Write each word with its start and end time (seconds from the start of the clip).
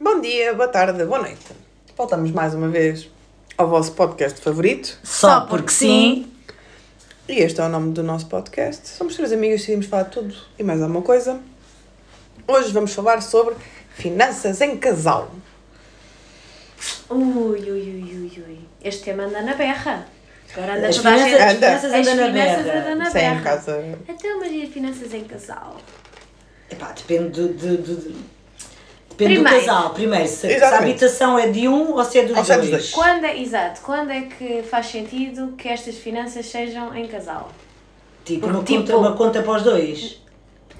Bom 0.00 0.20
dia, 0.20 0.54
boa 0.54 0.68
tarde, 0.68 1.04
boa 1.04 1.20
noite. 1.20 1.46
Voltamos 1.96 2.30
mais 2.30 2.54
uma 2.54 2.68
vez 2.68 3.08
ao 3.56 3.68
vosso 3.68 3.92
podcast 3.92 4.40
favorito. 4.40 4.98
Só 5.04 5.42
porque 5.42 5.70
sim. 5.70 6.32
E 7.28 7.34
este 7.34 7.60
é 7.60 7.64
o 7.64 7.68
nome 7.68 7.92
do 7.92 8.02
nosso 8.02 8.26
podcast. 8.26 8.88
Somos 8.88 9.14
três 9.14 9.32
amigas 9.32 9.56
e 9.56 9.58
decidimos 9.60 9.86
falar 9.86 10.04
de 10.04 10.10
tudo 10.10 10.34
e 10.58 10.62
mais 10.62 10.80
alguma 10.82 11.02
coisa. 11.02 11.40
Hoje 12.48 12.72
vamos 12.72 12.92
falar 12.94 13.20
sobre 13.22 13.54
finanças 13.94 14.60
em 14.60 14.76
casal. 14.78 15.30
Ui, 17.10 17.18
ui, 17.18 17.70
ui, 17.70 18.02
ui, 18.02 18.44
ui. 18.48 18.58
Este 18.82 19.04
tema 19.04 19.24
anda 19.24 19.42
na 19.42 19.54
berra. 19.54 20.06
Agora 20.56 20.76
anda 20.78 20.88
As 20.88 20.96
toda 20.96 21.10
a 21.10 21.18
finanças, 21.18 21.38
gente. 21.52 21.64
as 21.64 21.80
finanças 21.80 21.92
As 21.94 22.06
andam 22.08 22.16
na 22.16 22.32
finanças 22.32 22.64
berra. 22.64 22.80
andam 22.80 22.94
na 22.96 23.10
Sem 23.10 23.20
em 23.20 23.28
berra. 23.28 23.42
casa. 23.42 23.98
Até 24.08 24.34
uma 24.34 24.48
dia 24.48 24.66
de 24.66 24.72
finanças 24.72 25.14
em 25.14 25.24
casal. 25.24 25.76
Epá, 26.70 26.92
depende 26.92 27.28
do, 27.30 27.48
do- 27.48 27.76
do- 27.76 27.96
do- 27.96 28.39
Depende 29.20 29.40
do 29.40 29.42
Primeiro. 29.44 29.66
casal. 29.66 29.90
Primeiro, 29.90 30.26
se, 30.28 30.48
se 30.58 30.64
a 30.64 30.78
habitação 30.78 31.38
é 31.38 31.48
de 31.48 31.68
um 31.68 31.92
ou 31.94 32.04
se 32.04 32.18
é 32.18 32.24
dos 32.24 32.36
Ou 32.36 32.44
se 32.44 32.52
é 32.52 32.54
dois. 32.56 32.70
dos 32.70 32.78
dois. 32.80 32.90
Quando 32.92 33.24
é, 33.24 33.38
exato, 33.40 33.80
quando 33.82 34.10
é 34.10 34.22
que 34.22 34.62
faz 34.62 34.86
sentido 34.86 35.54
que 35.58 35.68
estas 35.68 35.96
finanças 35.96 36.46
sejam 36.46 36.94
em 36.96 37.06
casal? 37.06 37.50
Tipo, 38.24 38.46
uma, 38.46 38.62
Tipo- 38.62 38.80
conta, 38.80 38.96
uma 38.96 39.12
conta 39.16 39.42
para 39.42 39.52
os 39.56 39.62
dois. 39.62 40.20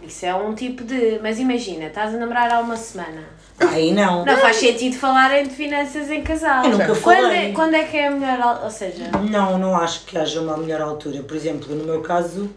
Isso 0.03 0.25
é 0.25 0.35
um 0.35 0.55
tipo 0.55 0.83
de. 0.83 1.19
Mas 1.23 1.39
imagina, 1.39 1.87
estás 1.87 2.15
a 2.15 2.19
namorar 2.19 2.51
há 2.53 2.61
uma 2.61 2.77
semana. 2.77 3.25
Aí 3.59 3.93
não. 3.93 4.25
Não 4.25 4.39
faz 4.39 4.57
sentido 4.57 4.97
falarem 4.97 5.47
de 5.47 5.51
finanças 5.55 6.11
em 6.11 6.23
casal. 6.23 6.65
Eu 6.65 6.71
nunca 6.71 6.87
quando, 6.87 6.97
falei. 6.97 7.51
é, 7.51 7.52
quando 7.52 7.75
é 7.75 7.85
que 7.85 7.97
é 7.99 8.07
a 8.07 8.11
melhor. 8.11 8.61
Ou 8.65 8.71
seja, 8.71 9.11
Não, 9.30 9.59
não 9.59 9.77
acho 9.77 10.07
que 10.07 10.16
haja 10.16 10.41
uma 10.41 10.57
melhor 10.57 10.80
altura. 10.80 11.23
Por 11.23 11.37
exemplo, 11.37 11.75
no 11.75 11.85
meu 11.85 12.01
caso, 12.01 12.49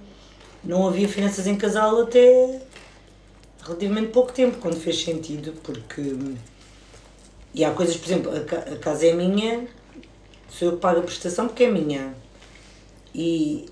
não 0.64 0.88
havia 0.88 1.08
finanças 1.10 1.46
em 1.46 1.56
casal 1.58 2.02
até 2.04 2.62
relativamente 3.66 4.08
pouco 4.12 4.32
tempo, 4.32 4.58
quando 4.60 4.76
fez 4.80 5.02
sentido, 5.04 5.54
porque. 5.64 6.16
E 7.54 7.64
há 7.64 7.72
coisas, 7.72 7.96
por 7.98 8.06
exemplo, 8.08 8.36
a, 8.36 8.40
ca- 8.42 8.66
a 8.74 8.76
casa 8.78 9.06
é 9.06 9.14
minha, 9.14 9.68
sou 10.50 10.70
eu 10.70 10.72
que 10.74 10.80
pago 10.82 11.00
a 11.00 11.04
prestação 11.04 11.48
porque 11.48 11.64
é 11.66 11.72
minha. 11.72 12.14
E. 13.14 13.66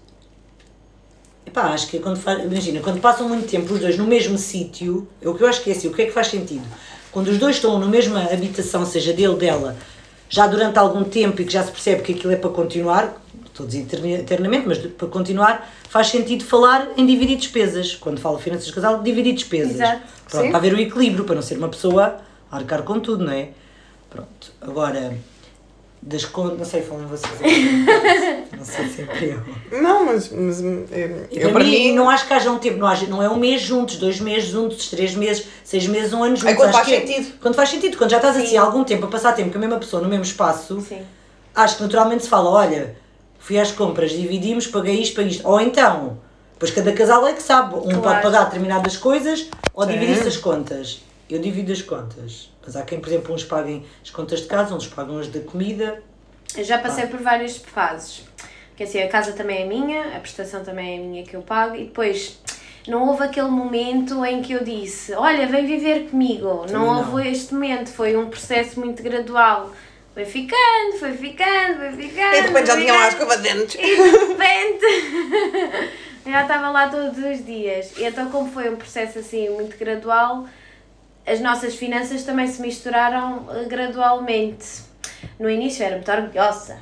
Epá, 1.46 1.64
acho 1.74 1.88
que 1.88 2.00
quando 2.00 2.18
faz, 2.18 2.44
imagina, 2.44 2.80
quando 2.82 3.02
passam 3.02 3.28
muito 3.28 3.48
tempo 3.50 3.74
os 3.74 3.80
dois 3.80 3.98
no 3.98 4.06
mesmo 4.06 4.38
sítio, 4.38 5.08
é 5.22 5.28
o 5.28 5.34
que 5.34 5.44
eu 5.44 5.48
acho 5.48 5.62
que 5.64 5.72
é 5.72 5.74
assim, 5.74 5.88
o 5.88 5.94
que 5.94 6.04
é 6.04 6.06
que 6.06 6.12
faz 6.12 6.28
sentido? 6.28 6.64
Quando 7.12 7.28
os 7.28 7.38
dois 7.40 7.56
estão 7.58 7.78
na 7.80 7.88
mesma 7.88 8.24
habitação, 8.32 8.86
seja 8.86 9.12
dele, 9.12 9.36
dela, 9.36 9.76
já 10.30 10.48
durante 10.48 10.78
algum 10.78 11.04
tempo 11.04 11.42
e 11.42 11.46
que 11.46 11.52
já 11.52 11.64
se 11.64 11.72
percebe 11.72 12.04
que 12.04 12.14
aquilo 12.14 12.32
é 12.32 12.38
para 12.38 12.52
continuar, 12.52 13.22
estou 13.52 13.66
a 13.66 13.70
dizer 13.70 14.06
eternamente, 14.20 14.68
mas 14.68 14.78
para 14.80 15.08
continuar, 15.08 15.70
faz 15.90 16.08
sentido 16.08 16.44
falar 16.44 16.88
em 16.98 17.06
dividir 17.06 17.38
despesas. 17.38 17.96
Quando 17.96 18.20
falo 18.20 18.40
finanças 18.40 18.66
de 18.68 18.74
casal, 18.74 19.02
dividir 19.04 19.34
despesas. 19.34 19.76
Exato. 19.76 20.02
Pronto, 20.30 20.44
Sim. 20.46 20.50
para 20.50 20.58
haver 20.58 20.74
o 20.74 20.80
equilíbrio, 20.80 21.26
para 21.26 21.36
não 21.36 21.42
ser 21.42 21.58
uma 21.58 21.70
pessoa 21.70 22.18
a 22.50 22.56
arcar 22.58 22.84
com 22.84 23.00
tudo, 23.00 23.26
não 23.26 23.34
é? 23.34 23.50
Pronto, 24.10 24.52
agora, 24.62 25.14
das 26.02 26.26
contas, 26.26 26.58
não 26.58 26.66
sei, 26.66 26.82
falam 26.82 27.08
vocês. 27.08 27.32
não 28.58 28.64
sei 28.66 28.88
sempre 28.90 29.30
eu. 29.72 29.82
Não, 29.82 30.06
mas, 30.06 30.30
mas 30.32 30.62
eu, 30.62 31.28
E 31.32 31.40
eu 31.40 31.52
para 31.52 31.64
mim, 31.64 31.94
não 31.94 32.10
acho 32.10 32.26
que 32.28 32.34
haja 32.34 32.50
um 32.52 32.58
tempo, 32.58 32.78
não, 32.78 32.88
haja, 32.88 33.06
não 33.08 33.22
é 33.22 33.30
um 33.30 33.38
mês 33.38 33.62
juntos, 33.62 33.98
dois 33.98 34.20
meses 34.20 34.50
juntos, 34.50 34.90
três 34.90 35.14
meses, 35.16 35.46
seis 35.64 35.86
meses, 35.88 36.12
um 36.14 36.24
ano 36.24 36.36
juntos. 36.36 36.56
quando 36.56 36.70
Acho 36.70 36.78
faz 36.80 36.90
é- 36.92 37.00
sentido. 37.06 37.34
Quando 37.42 37.56
faz 37.56 37.70
sentido, 37.70 37.98
quando 37.98 38.10
já 38.10 38.18
estás 38.18 38.36
Sim. 38.36 38.44
assim 38.44 38.58
há 38.58 38.62
algum 38.62 38.84
tempo 38.84 39.06
a 39.06 39.10
passar 39.10 39.34
tempo 39.34 39.52
com 39.52 39.58
a 39.58 39.62
mesma 39.62 39.78
pessoa 39.80 40.02
no 40.02 40.10
mesmo 40.10 40.24
espaço, 40.26 40.82
sim. 40.82 41.02
acho 41.54 41.78
que 41.78 41.84
naturalmente 41.84 42.24
se 42.24 42.30
fala, 42.30 42.50
olha, 42.50 42.96
fui 43.42 43.60
às 43.60 43.72
compras, 43.72 44.12
dividimos, 44.12 44.68
paguei 44.68 45.02
isto, 45.02 45.16
paguei 45.16 45.32
isto. 45.32 45.48
Ou 45.48 45.60
então, 45.60 46.18
pois 46.58 46.72
cada 46.72 46.94
casal 46.94 47.28
é 47.28 47.34
que 47.34 47.42
sabe, 47.42 47.76
um 47.76 47.82
pode 47.82 48.00
Claro. 48.02 48.22
pagar 48.22 48.44
determinadas 48.46 48.96
coisas 48.96 49.50
ou 49.74 49.86
dividir-se 49.86 50.28
as 50.28 50.38
contas. 50.38 51.02
Eu 51.30 51.40
divido 51.40 51.72
as 51.72 51.82
contas. 51.82 52.50
Mas 52.66 52.76
há 52.76 52.84
quem, 52.84 53.00
por 53.00 53.08
exemplo, 53.10 53.34
uns 53.34 53.44
paguem 53.44 53.86
as 54.04 54.10
contas 54.10 54.42
de 54.42 54.46
casa, 54.48 54.76
uns 54.76 54.86
pagam 54.88 55.18
as 55.18 55.28
da 55.28 55.40
comida. 55.40 56.02
Eu 56.56 56.64
já 56.64 56.78
passei 56.78 57.08
por 57.08 57.20
várias 57.22 57.58
fases. 57.58 58.24
Porque 58.70 58.84
assim, 58.84 59.02
a 59.02 59.08
casa 59.08 59.32
também 59.32 59.62
é 59.62 59.66
minha, 59.66 60.16
a 60.16 60.20
prestação 60.20 60.64
também 60.64 60.98
é 60.98 61.02
minha 61.02 61.24
que 61.24 61.36
eu 61.36 61.42
pago 61.42 61.76
e 61.76 61.86
depois 61.86 62.38
não 62.88 63.08
houve 63.08 63.24
aquele 63.24 63.48
momento 63.48 64.26
em 64.26 64.42
que 64.42 64.52
eu 64.54 64.64
disse, 64.64 65.14
olha, 65.14 65.48
vem 65.48 65.66
viver 65.66 66.10
comigo. 66.10 66.66
Não 66.70 66.86
não. 66.88 66.98
houve 66.98 67.30
este 67.30 67.54
momento, 67.54 67.90
foi 67.90 68.18
um 68.18 68.30
processo 68.30 68.80
muito 68.80 69.02
gradual. 69.02 69.72
Foi 70.22 70.26
ficando, 70.26 70.98
foi 71.00 71.18
ficando, 71.18 71.78
foi 71.78 71.92
ficando. 71.94 72.36
E 72.36 72.42
de 72.42 72.48
repente 72.48 72.68
já 72.68 72.78
tinham 72.78 72.96
lá 72.96 73.06
a 73.06 73.08
escova 73.08 73.38
de 73.38 73.44
dentes. 73.44 73.76
E 73.76 73.82
de 73.82 74.18
repente 74.28 74.86
eu 76.26 76.32
já 76.32 76.42
estava 76.44 76.70
lá 76.70 76.90
todos 76.90 77.18
os 77.18 77.46
dias. 77.46 77.94
E 77.98 78.04
então, 78.04 78.30
como 78.30 78.52
foi 78.52 78.70
um 78.70 78.76
processo 78.76 79.20
assim 79.20 79.50
muito 79.50 79.78
gradual, 79.78 80.46
as 81.26 81.40
nossas 81.40 81.76
finanças 81.76 82.24
também 82.24 82.48
se 82.48 82.62
misturaram 82.62 83.48
eh, 83.52 83.66
gradualmente. 83.66 84.84
No 85.40 85.50
início 85.50 85.82
eu 85.82 85.88
era 85.88 85.96
muito 85.96 86.12
orgulhosa. 86.12 86.80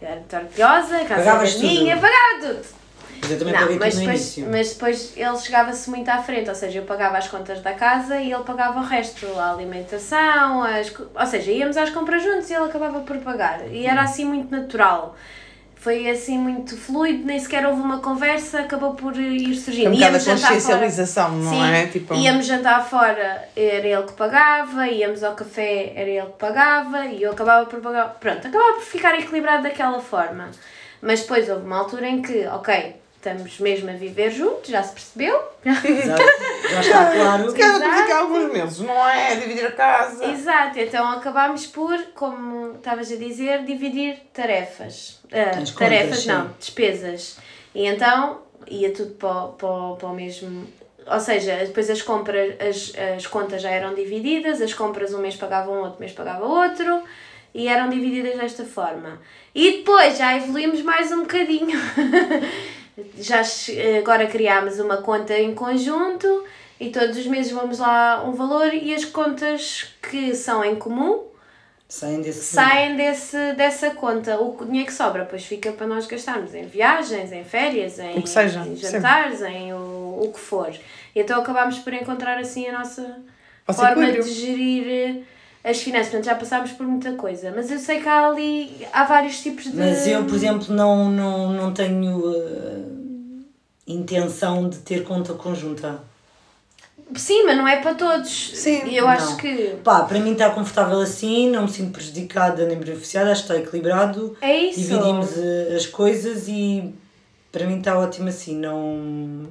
Eu 0.00 0.08
era 0.08 0.16
muito 0.16 0.36
orgulhosa, 0.36 0.96
a 0.96 1.04
casa 1.04 1.58
minha, 1.58 1.96
pagava 1.96 2.40
tudo. 2.40 2.81
Mas 3.22 3.30
eu 3.30 3.38
também 3.38 3.54
Não, 3.54 3.60
paguei 3.62 3.78
mas 3.78 3.94
tudo 3.94 4.00
no 4.00 4.06
depois, 4.10 4.36
início. 4.36 4.48
mas 4.50 4.72
depois 4.74 5.12
ele 5.16 5.38
chegava-se 5.38 5.88
muito 5.90 6.08
à 6.08 6.18
frente, 6.22 6.48
ou 6.48 6.54
seja, 6.56 6.80
eu 6.80 6.84
pagava 6.84 7.18
as 7.18 7.28
contas 7.28 7.60
da 7.60 7.72
casa 7.72 8.16
e 8.16 8.32
ele 8.32 8.42
pagava 8.42 8.80
o 8.80 8.82
resto, 8.82 9.26
a 9.38 9.52
alimentação, 9.52 10.62
as, 10.64 10.92
ou 11.14 11.26
seja, 11.26 11.50
íamos 11.52 11.76
às 11.76 11.90
compras 11.90 12.22
juntos 12.22 12.50
e 12.50 12.54
ele 12.54 12.64
acabava 12.64 13.00
por 13.00 13.16
pagar. 13.18 13.60
E 13.70 13.86
era 13.86 14.02
assim 14.02 14.24
muito 14.24 14.50
natural. 14.50 15.14
Foi 15.76 16.08
assim 16.08 16.38
muito 16.38 16.76
fluido, 16.76 17.24
nem 17.24 17.38
sequer 17.40 17.66
houve 17.66 17.80
uma 17.80 17.98
conversa, 18.00 18.60
acabou 18.60 18.94
por 18.94 19.16
ir 19.16 19.54
surgindo. 19.56 19.88
um 19.90 19.92
bocado 19.94 20.04
a 20.04 20.18
Íamos 20.18 20.24
jantar 20.24 20.38
fora. 20.40 20.54
consciencialização, 20.54 21.30
não 21.32 21.50
Sim, 21.50 21.72
é? 21.72 21.86
Tipo, 21.86 22.14
íamos 22.14 22.46
jantar 22.46 22.88
fora, 22.88 23.48
era 23.56 23.86
ele 23.88 24.02
que 24.04 24.12
pagava, 24.12 24.86
íamos 24.88 25.24
ao 25.24 25.34
café, 25.34 25.92
era 25.96 26.08
ele 26.08 26.26
que 26.26 26.38
pagava 26.38 27.06
e 27.06 27.22
eu 27.22 27.32
acabava 27.32 27.66
por 27.66 27.80
pagar. 27.80 28.16
Pronto, 28.20 28.46
acabava 28.46 28.74
por 28.74 28.82
ficar 28.84 29.18
equilibrado 29.18 29.64
daquela 29.64 30.00
forma. 30.00 30.50
Mas 31.00 31.22
depois 31.22 31.48
houve 31.48 31.64
uma 31.66 31.78
altura 31.78 32.06
em 32.08 32.22
que, 32.22 32.46
ok, 32.46 32.94
estamos 33.22 33.58
mesmo 33.60 33.88
a 33.88 33.92
viver 33.92 34.30
juntos, 34.32 34.68
já 34.68 34.82
se 34.82 34.92
percebeu? 34.94 35.40
Exato. 35.64 36.22
Já 36.70 36.80
está 36.80 37.10
claro. 37.12 37.50
se 37.50 37.56
calhar 37.56 37.76
Exato. 37.76 38.02
fica 38.02 38.16
alguns 38.18 38.52
meses, 38.52 38.78
não 38.80 39.08
é? 39.08 39.36
Dividir 39.36 39.66
a 39.66 39.70
casa. 39.72 40.24
Exato, 40.26 40.78
então 40.80 41.08
acabámos 41.12 41.66
por, 41.68 41.96
como 42.14 42.72
estavas 42.74 43.12
a 43.12 43.16
dizer, 43.16 43.64
dividir 43.64 44.18
tarefas. 44.34 45.20
Ah, 45.32 45.50
As 45.50 45.70
contas, 45.70 45.74
tarefas 45.74 46.18
sim. 46.22 46.28
não, 46.28 46.50
despesas. 46.58 47.36
E 47.74 47.86
então 47.86 48.40
ia 48.68 48.92
tudo 48.92 49.12
para, 49.14 49.30
o- 49.44 49.48
para, 49.52 49.96
para 49.98 50.08
o 50.08 50.14
mesmo. 50.14 50.66
Ou 51.06 51.20
seja, 51.20 51.56
depois 51.56 51.88
as 51.90 52.02
compras, 52.02 52.54
as, 52.60 52.92
as 53.16 53.26
contas 53.26 53.62
já 53.62 53.70
eram 53.70 53.94
divididas, 53.94 54.60
as 54.60 54.74
compras 54.74 55.14
um 55.14 55.18
mês 55.18 55.36
pagava 55.36 55.70
um, 55.70 55.80
outro 55.80 56.00
mês 56.00 56.12
pagava 56.12 56.44
outro, 56.44 57.02
e 57.54 57.68
eram 57.68 57.88
divididas 57.88 58.36
desta 58.38 58.64
forma. 58.64 59.20
E 59.54 59.78
depois 59.78 60.16
já 60.18 60.36
evoluímos 60.36 60.80
mais 60.82 61.12
um 61.12 61.20
bocadinho. 61.20 61.78
já 63.18 63.42
agora 63.98 64.26
criámos 64.26 64.78
uma 64.78 64.98
conta 64.98 65.38
em 65.38 65.54
conjunto 65.54 66.44
e 66.78 66.90
todos 66.90 67.16
os 67.16 67.26
meses 67.26 67.52
vamos 67.52 67.78
lá 67.78 68.22
um 68.24 68.32
valor 68.32 68.72
e 68.74 68.94
as 68.94 69.04
contas 69.04 69.94
que 70.02 70.34
são 70.34 70.64
em 70.64 70.76
comum 70.76 71.24
Saem 71.88 72.22
desse. 72.22 72.54
saem 72.54 72.96
desse, 72.96 73.52
dessa 73.52 73.90
conta. 73.90 74.40
O 74.40 74.56
dinheiro 74.64 74.86
que 74.86 74.94
sobra 74.94 75.24
depois 75.24 75.44
fica 75.44 75.72
para 75.72 75.86
nós 75.86 76.06
gastarmos 76.06 76.54
em 76.54 76.66
viagens, 76.66 77.30
em 77.30 77.44
férias, 77.44 77.98
em, 77.98 78.18
O 78.18 78.22
que 78.22 78.30
seja, 78.30 78.60
em 78.60 78.74
jantares, 78.74 79.42
em 79.42 79.74
o, 79.74 80.20
o 80.22 80.32
que 80.32 80.40
for. 80.40 80.70
E 81.14 81.20
então 81.20 81.38
acabámos 81.38 81.78
por 81.80 81.92
encontrar 81.92 82.38
assim 82.38 82.66
a 82.66 82.78
nossa 82.78 83.20
Vosso 83.66 83.78
forma 83.78 84.10
de 84.10 84.22
gerir 84.22 85.22
as 85.64 85.80
finanças. 85.80 86.08
Portanto, 86.08 86.24
já 86.26 86.34
passámos 86.34 86.72
por 86.72 86.86
muita 86.86 87.12
coisa. 87.12 87.52
Mas 87.54 87.70
eu 87.70 87.78
sei 87.78 88.00
que 88.00 88.08
há 88.08 88.26
ali, 88.26 88.86
há 88.92 89.04
vários 89.04 89.40
tipos 89.40 89.64
de... 89.64 89.76
Mas 89.76 90.06
eu, 90.06 90.24
por 90.24 90.34
exemplo, 90.34 90.74
não, 90.74 91.10
não, 91.10 91.52
não 91.52 91.72
tenho 91.72 92.22
eh, 92.34 92.82
intenção 93.86 94.68
de 94.68 94.78
ter 94.78 95.04
conta 95.04 95.34
conjunta. 95.34 96.00
Sim, 97.14 97.44
mas 97.44 97.56
não 97.56 97.68
é 97.68 97.76
para 97.80 97.94
todos. 97.94 98.52
Sim. 98.54 98.86
E 98.86 98.96
eu 98.96 99.06
acho 99.06 99.32
Não. 99.32 99.36
que... 99.36 99.76
Pá, 99.84 100.02
para 100.02 100.18
mim 100.18 100.32
está 100.32 100.50
confortável 100.50 101.00
assim, 101.00 101.50
não 101.50 101.62
me 101.62 101.68
sinto 101.68 101.92
prejudicada 101.92 102.66
nem 102.66 102.78
beneficiada, 102.78 103.30
acho 103.30 103.46
que 103.46 103.52
está 103.52 103.62
equilibrado. 103.62 104.36
É 104.40 104.56
isso. 104.56 104.80
Dividimos 104.80 105.36
eh, 105.36 105.74
as 105.76 105.86
coisas 105.86 106.48
e 106.48 106.94
para 107.50 107.66
mim 107.66 107.78
está 107.78 107.98
ótimo 107.98 108.28
assim, 108.28 108.56
não. 108.56 109.46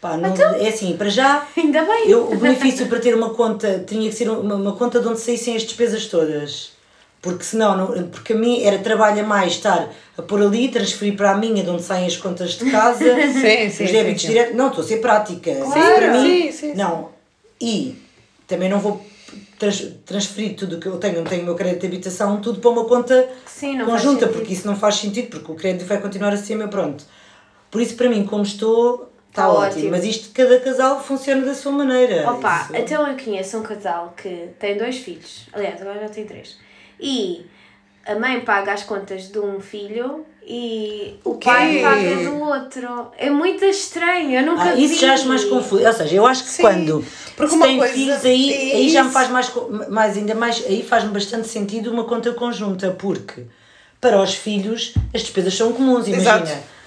Pá, 0.00 0.16
não 0.16 0.30
Então- 0.30 0.54
é 0.54 0.68
assim, 0.68 0.96
para 0.96 1.08
já, 1.10 1.46
Ainda 1.56 1.82
bem. 1.84 2.08
eu, 2.08 2.30
o 2.32 2.36
benefício 2.36 2.86
para 2.86 2.98
ter 3.00 3.14
uma 3.14 3.30
conta 3.34 3.84
tinha 3.86 4.08
que 4.08 4.16
ser 4.16 4.30
uma, 4.30 4.54
uma 4.54 4.72
conta 4.76 4.98
de 5.00 5.06
onde 5.08 5.20
saíssem 5.20 5.54
as 5.56 5.62
despesas 5.62 6.06
todas. 6.06 6.72
Porque 7.22 7.44
senão, 7.44 7.76
não, 7.76 8.08
porque 8.08 8.32
a 8.32 8.36
mim 8.36 8.62
era 8.64 8.78
trabalho 8.78 9.20
a 9.22 9.26
mais 9.26 9.52
estar 9.52 9.90
a 10.16 10.22
pôr 10.22 10.40
ali, 10.42 10.68
transferir 10.70 11.16
para 11.16 11.32
a 11.32 11.36
minha 11.36 11.62
de 11.62 11.68
onde 11.68 11.82
saem 11.82 12.06
as 12.06 12.16
contas 12.16 12.52
de 12.52 12.70
casa, 12.70 13.04
Sim, 13.30 13.32
sim, 13.42 13.66
os 13.68 13.74
sim, 13.74 13.84
débitos 13.92 14.22
sim. 14.22 14.28
diretos. 14.28 14.56
Não, 14.56 14.68
estou 14.68 14.82
a 14.82 14.86
ser 14.86 14.96
prática. 15.02 15.54
Claro, 15.54 15.80
Isso 15.80 15.94
para 15.96 16.12
mim, 16.12 16.22
sim, 16.46 16.52
sim, 16.52 16.70
sim. 16.70 16.74
não. 16.78 17.10
E 17.60 17.94
também 18.46 18.70
não 18.70 18.78
vou 18.80 19.04
trans- 19.58 19.84
transferir 20.06 20.56
tudo 20.56 20.76
o 20.76 20.80
que 20.80 20.86
eu 20.86 20.96
tenho, 20.96 21.16
não 21.16 21.24
tenho 21.24 21.42
o 21.42 21.44
meu 21.44 21.54
crédito 21.54 21.82
de 21.82 21.86
habitação, 21.88 22.40
tudo 22.40 22.58
para 22.58 22.70
uma 22.70 22.86
conta 22.86 23.28
Sim, 23.44 23.78
conjunta, 23.84 24.26
porque 24.26 24.54
isso 24.54 24.66
não 24.66 24.74
faz 24.74 24.94
sentido, 24.94 25.28
porque 25.28 25.52
o 25.52 25.54
crédito 25.54 25.86
vai 25.86 26.00
continuar 26.00 26.32
a 26.32 26.38
ser 26.38 26.54
meu, 26.54 26.68
pronto. 26.68 27.04
Por 27.70 27.82
isso, 27.82 27.96
para 27.96 28.08
mim, 28.08 28.24
como 28.24 28.42
estou, 28.44 29.09
Está 29.30 29.42
Tá 29.42 29.48
ótimo. 29.48 29.66
ótimo. 29.68 29.90
Mas 29.92 30.04
isto, 30.04 30.30
cada 30.34 30.58
casal 30.60 31.02
funciona 31.02 31.42
da 31.46 31.54
sua 31.54 31.72
maneira. 31.72 32.28
Opa, 32.30 32.62
Isso- 32.64 32.76
então 32.76 33.06
eu 33.06 33.16
conheço 33.16 33.58
um 33.58 33.62
casal 33.62 34.12
que 34.20 34.48
tem 34.58 34.76
dois 34.76 34.96
filhos. 34.98 35.46
Aliás, 35.52 35.80
agora 35.80 36.00
já 36.00 36.08
tem 36.08 36.24
três. 36.26 36.58
E 36.98 37.46
a 38.06 38.14
mãe 38.16 38.40
paga 38.40 38.72
as 38.72 38.82
contas 38.82 39.28
de 39.30 39.38
um 39.38 39.60
filho 39.60 40.26
e 40.44 41.14
o 41.24 41.34
quê? 41.34 41.44
pai 41.48 41.80
paga 41.80 42.16
do 42.28 42.40
outro. 42.40 43.12
É 43.16 43.30
muito 43.30 43.64
estranho, 43.64 44.32
eu 44.32 44.44
nunca 44.44 44.62
Ah, 44.64 44.74
vi. 44.74 44.84
isso 44.84 45.00
já 45.00 45.12
acho 45.14 45.28
mais 45.28 45.44
confuso. 45.44 45.86
Ou 45.86 45.92
seja, 45.92 46.16
eu 46.16 46.26
acho 46.26 46.42
que 46.42 46.50
Sim, 46.50 46.62
quando 46.62 47.04
porque 47.36 47.54
se 47.54 47.60
tem 47.62 47.78
coisa- 47.78 47.94
filhos, 47.94 48.24
aí, 48.24 48.52
é 48.72 48.76
aí 48.76 48.88
já 48.90 49.02
me 49.02 49.10
isso. 49.10 49.14
faz 49.18 49.30
mais, 49.30 49.52
mais, 49.88 50.16
ainda 50.16 50.34
mais, 50.34 50.64
aí 50.66 50.82
faz-me 50.82 51.10
bastante 51.12 51.46
sentido 51.46 51.92
uma 51.92 52.02
conta 52.04 52.32
conjunta, 52.32 52.90
porque 52.98 53.44
para 54.00 54.20
os 54.20 54.34
filhos 54.34 54.92
as 55.14 55.20
despesas 55.22 55.54
são 55.54 55.72
comuns, 55.72 56.08
imagina. 56.08 56.42
Exato. 56.42 56.79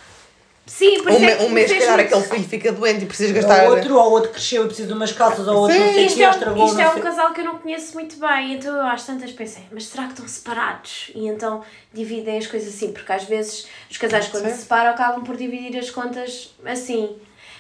Sim, 0.66 1.04
por 1.04 1.12
Um, 1.12 1.16
é 1.16 1.20
me- 1.20 1.46
um 1.46 1.50
mês, 1.50 1.70
se 1.70 1.78
calhar, 1.78 1.98
muito- 1.98 2.16
aquele 2.16 2.30
filho 2.30 2.50
fica 2.50 2.72
doente 2.72 3.04
e 3.04 3.06
precisa 3.06 3.34
gastar. 3.34 3.66
Ou 3.66 3.76
outro, 3.76 3.96
ou 3.98 4.12
outro 4.12 4.32
cresceu 4.32 4.64
e 4.64 4.68
precisa 4.68 4.88
de 4.88 4.94
umas 4.94 5.12
calças, 5.12 5.46
ou 5.48 5.58
outro 5.58 5.76
Sim. 5.76 5.84
não 5.84 5.94
sei 5.94 6.06
Isto 6.06 6.16
que, 6.18 6.24
é, 6.24 6.30
estragou, 6.30 6.66
isto 6.66 6.80
é 6.80 6.88
um 6.90 6.94
sei- 6.94 7.02
casal 7.02 7.34
que 7.34 7.42
eu 7.42 7.46
não 7.46 7.58
conheço 7.58 7.94
muito 7.96 8.16
bem, 8.18 8.54
então 8.54 8.74
eu 8.76 8.84
às 8.88 9.06
tantas 9.06 9.32
pensei, 9.34 9.64
mas 9.72 9.86
será 9.88 10.04
que 10.06 10.12
estão 10.14 10.28
separados? 10.28 11.12
E 11.14 11.28
então 11.28 11.62
dividem 11.94 12.38
as 12.38 12.48
coisas 12.48 12.74
assim, 12.74 12.94
porque 12.94 13.12
às 13.12 13.24
vezes 13.26 13.68
os 13.92 13.98
casais 13.98 14.28
quando 14.30 14.46
Sim. 14.46 14.54
se 14.54 14.62
separam 14.62 14.92
acabam 14.92 15.22
por 15.24 15.36
dividir 15.36 15.78
as 15.78 15.90
contas 15.90 16.54
assim. 16.66 17.14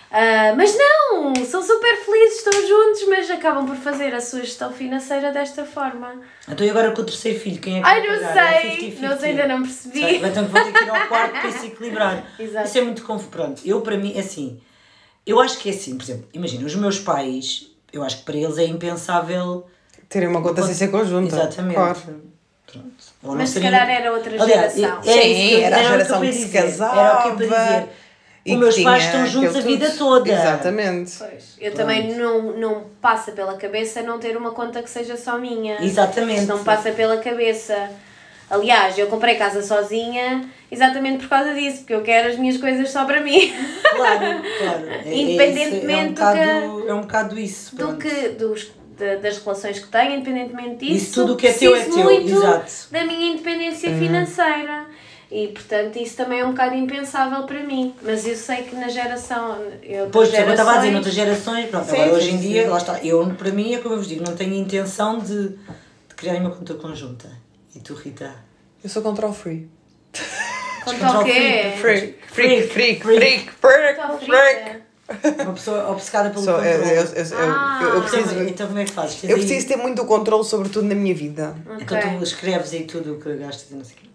Ah, 0.09 0.53
mas 0.55 0.77
não, 0.77 1.33
são 1.43 1.61
super 1.61 1.97
felizes, 2.05 2.32
estão 2.53 2.67
juntos, 2.67 3.07
mas 3.09 3.29
acabam 3.29 3.65
por 3.65 3.75
fazer 3.75 4.13
a 4.13 4.21
sua 4.21 4.41
gestão 4.41 4.71
financeira 4.71 5.31
desta 5.31 5.65
forma. 5.65 6.21
Então 6.47 6.65
e 6.65 6.69
agora 6.69 6.91
com 6.91 7.01
o 7.01 7.05
terceiro 7.05 7.39
filho, 7.39 7.59
quem 7.59 7.77
é 7.79 7.81
que 7.81 7.87
Ai, 7.87 8.01
vai 8.01 8.09
não 8.09 8.27
pagar? 8.27 8.53
É 8.55 8.61
sei, 8.61 8.91
50-50. 8.91 8.99
não, 9.01 9.23
ainda 9.23 9.47
não 9.47 9.61
percebi. 9.63 9.99
Sei, 9.99 10.25
Então 10.25 10.45
vou 10.47 10.63
ter 10.63 10.71
que 10.73 10.83
ir 10.83 10.89
ao 10.89 11.07
quarto 11.07 11.41
para 11.41 11.51
se 11.51 11.65
equilibrar. 11.67 12.23
Exato. 12.39 12.67
Isso 12.67 12.77
é 12.77 12.81
muito 12.81 13.03
confuso. 13.03 13.29
Pronto, 13.29 13.61
eu 13.65 13.81
para 13.81 13.97
mim, 13.97 14.13
é 14.15 14.19
assim, 14.19 14.59
eu 15.25 15.39
acho 15.39 15.57
que 15.57 15.69
é 15.69 15.73
assim, 15.73 15.97
por 15.97 16.03
exemplo, 16.03 16.27
imagina, 16.33 16.65
os 16.65 16.75
meus 16.75 16.99
pais, 16.99 17.67
eu 17.91 18.03
acho 18.03 18.17
que 18.19 18.23
para 18.23 18.35
eles 18.37 18.57
é 18.57 18.65
impensável. 18.65 19.65
Terem 20.09 20.27
uma 20.29 20.41
conta 20.41 20.61
sem 20.63 20.73
ser 20.75 20.89
conjunta. 20.89 21.35
Exatamente. 21.35 21.75
Claro. 21.75 21.99
Pronto. 22.71 23.03
Mas 23.37 23.49
se 23.49 23.59
calhar 23.61 23.87
era 23.89 24.11
outra 24.11 24.31
Aliás, 24.41 24.75
geração. 24.75 25.01
é- 25.05 25.09
é 25.09 25.21
Sim, 25.21 25.33
que 25.47 25.53
eu- 25.53 25.61
era 25.61 25.75
a 25.75 25.79
o 25.79 25.81
que 25.81 25.85
eu 25.85 25.91
geração 25.91 26.23
ia 26.25 26.31
que 26.31 26.37
se 26.37 26.45
dizer, 26.45 26.57
Era 26.57 26.67
o 26.67 26.71
que 26.71 26.83
eu 26.83 26.91
ia 27.47 27.49
casava 27.49 27.81
dizer. 27.81 27.89
E 28.45 28.53
Os 28.53 28.59
meus 28.59 28.79
pais 28.83 29.05
estão 29.05 29.25
juntos 29.25 29.55
a 29.55 29.61
vida 29.61 29.85
tudo. 29.91 29.97
toda. 29.97 30.31
Exatamente. 30.33 31.13
Pois, 31.17 31.55
eu 31.61 31.73
também 31.73 32.13
não, 32.15 32.41
não 32.57 32.83
passa 33.01 33.31
pela 33.31 33.55
cabeça 33.55 34.01
não 34.01 34.19
ter 34.19 34.35
uma 34.35 34.51
conta 34.51 34.83
que 34.83 34.89
seja 34.89 35.15
só 35.15 35.37
minha. 35.37 35.81
Exatamente. 35.81 36.39
Isso 36.41 36.47
não 36.47 36.63
passa 36.63 36.91
pela 36.91 37.17
cabeça. 37.17 37.89
Aliás, 38.49 38.97
eu 38.97 39.07
comprei 39.07 39.35
casa 39.35 39.63
sozinha 39.63 40.47
exatamente 40.69 41.19
por 41.19 41.29
causa 41.29 41.53
disso, 41.53 41.79
porque 41.79 41.93
eu 41.93 42.01
quero 42.01 42.29
as 42.29 42.37
minhas 42.37 42.57
coisas 42.57 42.89
só 42.91 43.05
para 43.05 43.21
mim. 43.21 43.53
Claro, 43.95 44.41
claro. 44.59 44.89
É- 44.89 45.03
é 45.07 45.13
Independentemente 45.17 45.81
isso, 45.81 45.91
é 45.91 45.97
um 45.97 46.07
do 46.07 46.13
bocado, 46.13 46.81
que- 46.83 46.89
É 46.89 46.93
um 46.93 47.01
bocado 47.01 47.39
isso. 47.39 47.75
Do 47.75 47.85
pronto. 47.87 47.97
que, 47.99 48.29
dos, 48.29 48.71
da- 48.97 49.15
das 49.15 49.37
relações 49.39 49.79
que 49.79 49.87
tenho, 49.87 50.15
independentemente 50.15 50.85
disso. 50.85 50.95
Isso 51.05 51.13
tudo 51.21 51.33
o 51.33 51.37
que 51.37 51.47
é 51.47 51.53
teu 51.53 51.75
é 51.75 51.83
teu, 51.85 52.03
muito 52.03 52.29
exato. 52.31 52.71
da 52.91 53.05
minha 53.05 53.31
independência 53.31 53.89
financeira. 53.97 54.85
E 55.35 55.47
portanto 55.47 55.97
isso 55.97 56.15
também 56.15 56.41
é 56.41 56.45
um 56.45 56.51
bocado 56.51 56.75
impensável 56.75 57.43
para 57.47 57.63
mim. 57.63 57.95
Mas 58.03 58.27
eu 58.27 58.35
sei 58.35 58.57
que 58.63 58.75
na 58.75 58.87
geração. 58.87 59.57
Eu, 59.81 60.07
Pois, 60.11 60.29
exemplo, 60.29 60.49
eu 60.49 60.51
estava 60.51 60.73
a 60.73 60.77
dizer, 60.77 60.89
gerações- 60.89 60.93
noutras 60.93 61.13
gerações, 61.15 61.69
pronto, 61.71 61.85
Sim, 61.89 61.91
agora 61.95 62.09
sim, 62.09 62.15
hoje 62.17 62.29
em 62.29 62.37
sim. 62.41 62.47
dia, 62.49 62.69
lá 62.69 62.77
está, 62.77 62.99
eu, 63.03 63.27
para 63.35 63.49
mim, 63.51 63.73
é 63.73 63.79
como 63.79 63.95
eu 63.95 63.97
vos 63.99 64.07
digo, 64.07 64.23
não 64.23 64.35
tenho 64.35 64.53
intenção 64.53 65.17
de, 65.17 65.49
de 65.49 66.15
criar 66.15 66.35
uma 66.35 66.51
conta 66.51 66.75
conjunta. 66.75 67.27
E 67.75 67.79
tu, 67.79 67.95
Rita? 67.95 68.31
Eu 68.83 68.89
sou 68.91 69.01
contra 69.01 69.25
o 69.27 69.33
free. 69.33 69.67
Ao 70.85 71.21
o 71.21 71.23
quê? 71.25 71.73
Freak, 71.81 72.17
Freak, 72.27 72.67
freak, 72.67 72.67
freak, 72.67 73.01
freak. 73.01 73.51
freak, 73.51 74.25
frita? 74.25 75.43
Uma 75.43 75.53
pessoa 75.53 75.89
obcecada 75.91 76.29
pelo 76.29 76.43
Sou- 76.43 76.63
eu, 76.63 76.79
controle. 76.79 76.95
eu, 76.97 77.03
eu, 77.05 77.25
eu, 77.25 77.49
Ah. 77.49 77.79
eu, 77.81 77.87
eu 77.89 77.97
Então, 77.97 78.09
preciso, 78.09 78.39
então 78.43 78.67
como 78.67 78.79
é 78.79 78.85
que 78.85 78.91
fazes? 78.91 79.15
Tens 79.21 79.29
eu 79.31 79.35
aí- 79.37 79.41
preciso 79.45 79.67
ter 79.67 79.77
muito 79.77 80.05
controle 80.05 80.43
sobre 80.43 80.69
tudo 80.69 80.87
na 80.87 80.95
minha 80.95 81.15
vida. 81.15 81.55
Então 81.81 81.97
Ok. 81.97 82.17
tu 82.17 82.23
escreves 82.23 82.73
aí 82.73 82.83
tudo 82.85 83.15
o 83.15 83.19
que 83.19 83.33
gastas 83.35 83.71
e 83.71 83.75
não 83.75 83.83
sei 83.83 83.95
o 83.95 83.97
quê. 83.99 84.07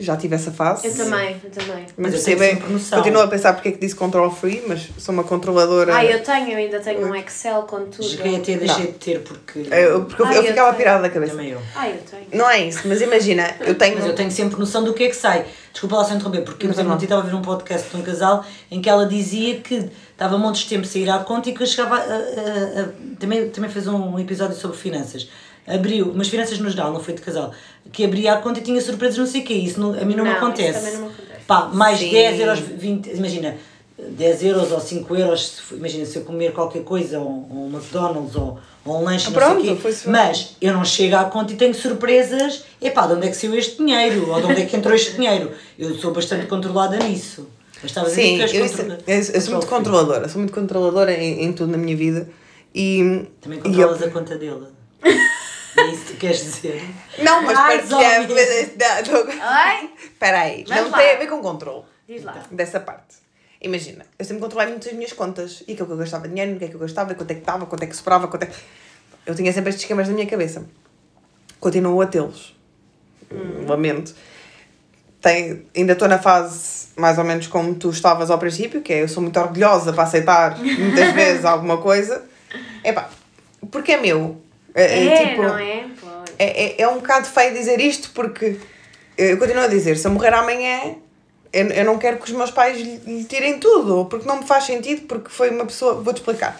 Já 0.00 0.16
tive 0.16 0.34
essa 0.34 0.50
fase. 0.50 0.86
Eu 0.88 0.96
também, 0.96 1.36
eu 1.44 1.50
também. 1.50 1.86
Mas 1.96 2.12
Mas 2.12 2.14
eu 2.14 2.24
tenho 2.24 2.38
percebem, 2.38 2.50
sempre 2.56 2.72
noção. 2.72 2.98
continuo 2.98 3.22
a 3.22 3.28
pensar 3.28 3.52
porque 3.52 3.68
é 3.68 3.72
que 3.72 3.78
disse 3.78 3.94
control 3.94 4.30
free, 4.30 4.62
mas 4.66 4.88
sou 4.98 5.12
uma 5.12 5.22
controladora. 5.22 5.94
Ah, 5.94 6.04
eu 6.04 6.20
tenho, 6.22 6.48
eu 6.50 6.56
ainda 6.56 6.80
tenho 6.80 7.06
um 7.06 7.14
Excel 7.14 7.62
com 7.62 7.84
tudo. 7.84 8.02
Cheguei 8.02 8.36
a 8.36 8.40
ter, 8.40 8.58
deixei 8.58 8.86
de 8.86 8.92
ter 8.94 9.20
porque. 9.20 9.60
Eu- 9.70 10.04
porque 10.06 10.22
eu, 10.22 10.26
Ah, 10.26 10.34
eu 10.34 10.42
eu 10.42 10.48
ficava 10.48 10.68
tenho. 10.70 10.76
pirada 10.78 11.02
da 11.02 11.10
cabeça. 11.10 11.32
Também 11.32 11.50
eu. 11.50 11.60
Ah, 11.76 11.88
eu 11.88 11.98
tenho. 11.98 12.26
Não 12.32 12.50
é 12.50 12.66
isso, 12.66 12.80
mas 12.86 13.00
imagina, 13.00 13.54
eu 13.60 13.74
tenho. 13.76 13.94
Mas 13.96 14.06
eu 14.06 14.14
tenho 14.14 14.30
sempre 14.30 14.58
noção 14.58 14.82
do 14.82 14.92
que 14.94 15.04
é 15.04 15.08
que 15.08 15.14
sai. 15.16 15.44
Desculpa 15.72 15.96
lá 15.96 16.04
só 16.04 16.14
interromper, 16.14 16.42
porque 16.42 16.66
Mas 16.66 16.74
por 16.74 16.80
exemplo, 16.80 16.88
não. 16.88 16.96
ontem 16.96 17.04
estava 17.04 17.22
a 17.22 17.24
ver 17.26 17.34
um 17.34 17.42
podcast 17.42 17.88
de 17.88 17.96
um 17.96 18.02
casal 18.02 18.44
em 18.70 18.82
que 18.82 18.88
ela 18.90 19.06
dizia 19.06 19.60
que 19.60 19.88
estava 20.10 20.36
montes 20.36 20.62
de 20.62 20.68
tempo 20.70 20.84
sem 20.86 21.02
ir 21.02 21.10
à 21.10 21.18
conta 21.20 21.48
e 21.48 21.54
que 21.54 21.62
eu 21.62 21.66
chegava 21.66 21.96
a, 21.96 22.00
a- 22.00 22.80
a- 22.82 22.88
também, 23.20 23.48
também 23.50 23.70
fez 23.70 23.86
um 23.86 24.18
episódio 24.18 24.56
sobre 24.56 24.76
finanças. 24.76 25.28
Abriu, 25.66 26.12
mas 26.14 26.28
finanças 26.28 26.58
no 26.58 26.68
geral, 26.68 26.92
não 26.92 27.00
foi 27.00 27.14
de 27.14 27.22
casal, 27.22 27.52
que 27.92 28.04
abria 28.04 28.32
a 28.32 28.36
conta 28.38 28.58
e 28.58 28.62
tinha 28.62 28.80
surpresas, 28.80 29.16
não 29.18 29.26
sei 29.26 29.42
o 29.42 29.44
quê. 29.44 29.54
Isso 29.54 29.78
não- 29.80 29.90
a 29.92 30.04
mim 30.04 30.14
não, 30.16 30.24
me 30.24 30.30
Não, 30.30 30.36
isso 30.36 30.44
acontece. 30.44 30.78
também 30.80 30.92
não 30.94 31.06
me 31.06 31.12
acontece. 31.14 31.40
Pá, 31.46 31.70
mais 31.72 31.98
Sim. 31.98 32.10
10 32.10 32.40
euros, 32.40 32.58
20, 32.58 33.06
imagina, 33.10 33.56
10 33.96 34.42
euros 34.42 34.72
ou 34.72 34.80
5 34.80 35.14
euros, 35.16 35.48
se 35.48 35.74
imagina 35.74 36.04
se 36.04 36.16
eu 36.16 36.24
comer 36.24 36.52
qualquer 36.52 36.82
coisa, 36.82 37.20
ou, 37.20 37.46
ou 37.50 37.66
um 37.66 37.70
McDonald's, 37.72 38.34
ou, 38.34 38.58
ou 38.84 39.00
um 39.00 39.04
lanche, 39.04 39.28
Ah, 39.28 39.30
não 39.30 39.38
sei 39.38 39.48
pronto, 39.72 39.72
o 39.72 39.92
quê. 39.92 40.08
Mas 40.08 40.56
eu 40.60 40.72
não 40.72 40.84
chego 40.84 41.14
à 41.16 41.24
conta 41.26 41.52
e 41.52 41.56
tenho 41.56 41.74
surpresas. 41.74 42.64
Epá, 42.80 43.06
de 43.06 43.12
onde 43.14 43.28
é 43.28 43.30
que 43.30 43.36
saiu 43.36 43.54
este 43.54 43.76
dinheiro? 43.78 44.30
Ou 44.30 44.40
de 44.40 44.46
onde 44.46 44.62
é 44.62 44.66
que 44.66 44.76
entrou 44.76 44.94
este 44.94 45.12
dinheiro? 45.14 45.52
Eu 45.78 45.94
sou 45.96 46.12
bastante 46.12 46.46
controlada 46.46 46.96
nisso. 46.96 47.46
Mas 47.82 47.92
Sim, 48.12 48.36
eu, 48.36 48.42
és 48.42 48.52
eu, 48.54 48.68
controla- 48.68 48.98
eu 49.06 49.22
sou 49.24 49.54
muito 49.54 49.66
control 49.66 49.78
controladora, 49.78 50.28
sou 50.28 50.38
muito 50.40 50.52
controladora 50.54 51.12
em, 51.14 51.44
em 51.44 51.52
tudo 51.52 51.70
na 51.72 51.78
minha 51.78 51.96
vida. 51.96 52.28
E, 52.74 53.26
Também 53.40 53.58
e 53.58 53.62
controlas 53.62 54.00
eu- 54.00 54.06
a 54.06 54.10
conta 54.10 54.36
dele. 54.36 54.66
É 55.76 55.86
isso 55.86 56.04
que 56.04 56.12
tu 56.12 56.18
queres 56.18 56.40
dizer? 56.42 56.82
Não, 57.18 57.42
mas 57.42 57.56
Ai, 57.58 57.78
partilhamos. 57.78 58.32
Ai, 59.40 59.90
Espera 60.02 60.40
aí, 60.40 60.64
não 60.68 60.90
lá. 60.90 60.98
tem 60.98 61.12
a 61.12 61.16
ver 61.16 61.26
com 61.28 61.40
controle 61.40 61.84
diz 62.06 62.22
lá. 62.24 62.44
dessa 62.50 62.80
parte. 62.80 63.16
Imagina, 63.60 64.04
eu 64.18 64.24
sempre 64.24 64.42
controlei 64.42 64.68
muito 64.68 64.88
as 64.88 64.94
minhas 64.94 65.12
contas 65.12 65.62
e 65.66 65.72
aquilo 65.72 65.86
que 65.86 65.92
eu 65.92 65.96
gastava 65.96 66.24
de 66.24 66.34
dinheiro, 66.34 66.56
o 66.56 66.58
que 66.58 66.64
é 66.64 66.68
que 66.68 66.74
eu 66.74 66.80
gastava, 66.80 67.14
quanto 67.14 67.30
é 67.30 67.34
que 67.34 67.40
estava, 67.40 67.64
quanto 67.66 67.82
é 67.82 67.86
que 67.86 67.96
sobrava, 67.96 68.26
quanto 68.28 68.42
é 68.42 68.46
que... 68.46 68.56
Eu 69.24 69.34
tinha 69.36 69.52
sempre 69.52 69.70
estes 69.70 69.84
esquemas 69.84 70.08
na 70.08 70.14
minha 70.14 70.26
cabeça. 70.26 70.66
Continuo 71.60 72.00
a 72.02 72.06
tê-los. 72.06 72.56
Lamento. 73.66 74.14
Tem, 75.20 75.64
ainda 75.76 75.92
estou 75.92 76.08
na 76.08 76.18
fase 76.18 76.88
mais 76.96 77.16
ou 77.16 77.24
menos 77.24 77.46
como 77.46 77.72
tu 77.76 77.90
estavas 77.90 78.30
ao 78.30 78.38
princípio, 78.38 78.82
que 78.82 78.92
é 78.92 79.02
eu 79.02 79.08
sou 79.08 79.22
muito 79.22 79.38
orgulhosa 79.38 79.92
para 79.92 80.02
aceitar 80.02 80.58
muitas 80.58 81.12
vezes 81.14 81.44
alguma 81.44 81.78
coisa. 81.78 82.24
Epá, 82.84 83.08
porque 83.70 83.92
é 83.92 83.96
meu. 84.00 84.42
É, 84.74 85.06
É, 85.06 85.28
tipo, 85.28 85.42
não 85.42 85.58
é? 85.58 85.86
Pois. 86.00 86.34
é, 86.38 86.64
é, 86.64 86.82
é 86.82 86.88
um 86.88 86.94
bocado 86.96 87.26
feio 87.26 87.52
dizer 87.52 87.80
isto 87.80 88.10
porque 88.14 88.58
eu 89.18 89.36
continuo 89.38 89.62
a 89.62 89.66
dizer, 89.66 89.96
se 89.98 90.06
eu 90.06 90.10
morrer 90.12 90.32
amanhã, 90.34 90.94
eu, 91.52 91.66
eu 91.68 91.84
não 91.84 91.98
quero 91.98 92.16
que 92.18 92.24
os 92.24 92.30
meus 92.32 92.50
pais 92.50 92.78
lhe, 92.78 93.24
tirem 93.24 93.58
tudo, 93.58 94.06
porque 94.06 94.26
não 94.26 94.38
me 94.38 94.46
faz 94.46 94.64
sentido, 94.64 95.02
porque 95.02 95.28
foi 95.28 95.50
uma 95.50 95.66
pessoa. 95.66 95.94
Vou-te 96.00 96.18
explicar. 96.18 96.58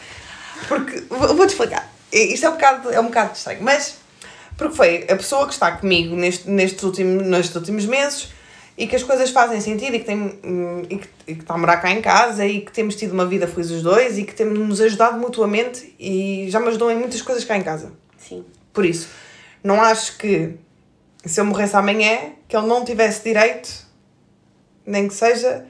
Porque. 0.69 1.03
vou- 1.09 1.35
Vou-te 1.35 1.51
explicar. 1.51 1.91
Isto 2.13 2.45
é 2.47 2.49
um 2.51 2.53
bocado, 2.53 2.91
é 2.93 3.01
um 3.01 3.05
bocado 3.07 3.33
estranho, 3.35 3.63
mas. 3.63 3.97
Porque 4.59 4.77
foi 4.77 5.05
a 5.11 5.17
pessoa 5.17 5.47
que 5.47 5.55
está 5.55 5.73
comigo 5.73 6.15
neste, 6.15 6.49
nestes, 6.49 6.83
últimos, 6.83 7.27
nestes 7.27 7.57
últimos 7.57 7.87
meses 7.87 8.29
e 8.77 8.87
que 8.87 8.95
as 8.95 9.03
coisas 9.03 9.31
fazem 9.31 9.61
sentido 9.63 9.97
e 9.97 9.99
que, 10.01 10.05
tem, 10.05 10.39
hum, 10.45 10.83
e, 10.91 10.97
que, 10.99 11.09
e 11.27 11.35
que 11.35 11.41
está 11.41 11.55
a 11.55 11.59
morar 11.59 11.79
cá 11.79 11.91
em 11.91 12.03
casa 12.03 12.45
e 12.47 12.61
que 12.61 12.71
temos 12.71 12.95
tido 12.95 13.13
uma 13.13 13.25
vida 13.27 13.47
feliz 13.49 13.71
os 13.71 13.83
dois 13.83 14.19
e 14.19 14.25
que 14.25 14.35
temos 14.35 14.59
nos 14.59 14.81
ajudado 14.81 15.19
mutuamente 15.19 15.95
e 15.99 16.47
já 16.51 16.61
me 16.61 16.69
ajudou 16.69 16.91
em 16.91 16.97
muitas 16.97 17.23
coisas 17.23 17.45
cá 17.45 17.57
em 17.57 17.63
casa. 17.63 17.93
Sim. 18.27 18.45
Por 18.73 18.85
isso, 18.85 19.09
não 19.63 19.81
acho 19.83 20.17
que 20.19 20.55
se 21.25 21.41
eu 21.41 21.45
morresse 21.45 21.77
amanhã, 21.77 22.33
que 22.49 22.57
ele 22.57 22.67
não 22.67 22.85
tivesse 22.85 23.23
direito, 23.25 23.71
nem 24.87 25.07
que 25.09 25.15
seja, 25.15 25.65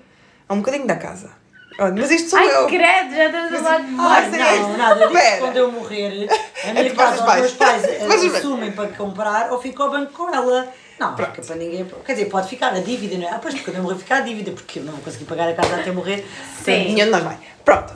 a 0.49 0.55
um 0.55 0.59
bocadinho 0.59 0.87
da 0.87 0.97
casa. 0.97 1.31
Olha, 1.79 1.93
Mas 1.97 2.11
isto 2.11 2.31
sou 2.31 2.39
Ai, 2.39 2.55
eu. 2.55 2.67
credo, 2.67 3.15
já 3.15 3.27
estamos 3.27 3.53
a 3.55 3.59
falar 3.59 3.79
de 3.79 3.87
Ah, 3.87 3.91
morte. 3.91 4.31
Não, 4.39 4.77
nada 4.77 5.07
disso. 5.09 5.39
Quando 5.39 5.57
eu 5.57 5.73
morrer, 5.73 6.29
a 6.69 6.73
minha 6.73 6.91
tu 6.91 6.97
casa, 6.97 7.25
os 7.25 7.41
meus 7.41 7.53
pais 7.53 7.85
eh, 7.85 7.99
Fazes 8.07 8.25
mais. 8.31 8.35
assumem 8.37 8.73
para 8.73 8.89
comprar 8.91 9.51
ou 9.53 9.61
fico 9.61 9.83
ao 9.83 9.91
banco 9.91 10.13
com 10.13 10.33
ela. 10.35 10.69
Não, 11.01 11.17
fica 11.17 11.43
para 11.43 11.57
ninguém. 11.57 11.85
Quer 12.05 12.13
dizer, 12.13 12.27
pode 12.27 12.49
ficar 12.49 12.69
a 12.75 12.81
dívida, 12.81 13.17
não 13.17 13.27
é? 13.27 13.31
Ah, 13.31 13.39
pois, 13.41 13.59
quando 13.61 13.77
eu 13.77 13.83
morrer, 13.83 13.99
fica 13.99 14.17
a 14.17 14.21
dívida, 14.21 14.53
porque 14.53 14.79
eu 14.79 14.85
não 14.85 14.93
vou 14.93 15.01
conseguir 15.03 15.25
pagar 15.25 15.49
a 15.49 15.55
casa 15.55 15.77
até 15.77 15.91
morrer. 15.91 16.25
Sim. 16.63 16.93
Nenhum 16.95 17.07
de 17.07 17.11
nós 17.11 17.25
vai. 17.25 17.39
Pronto. 17.65 17.95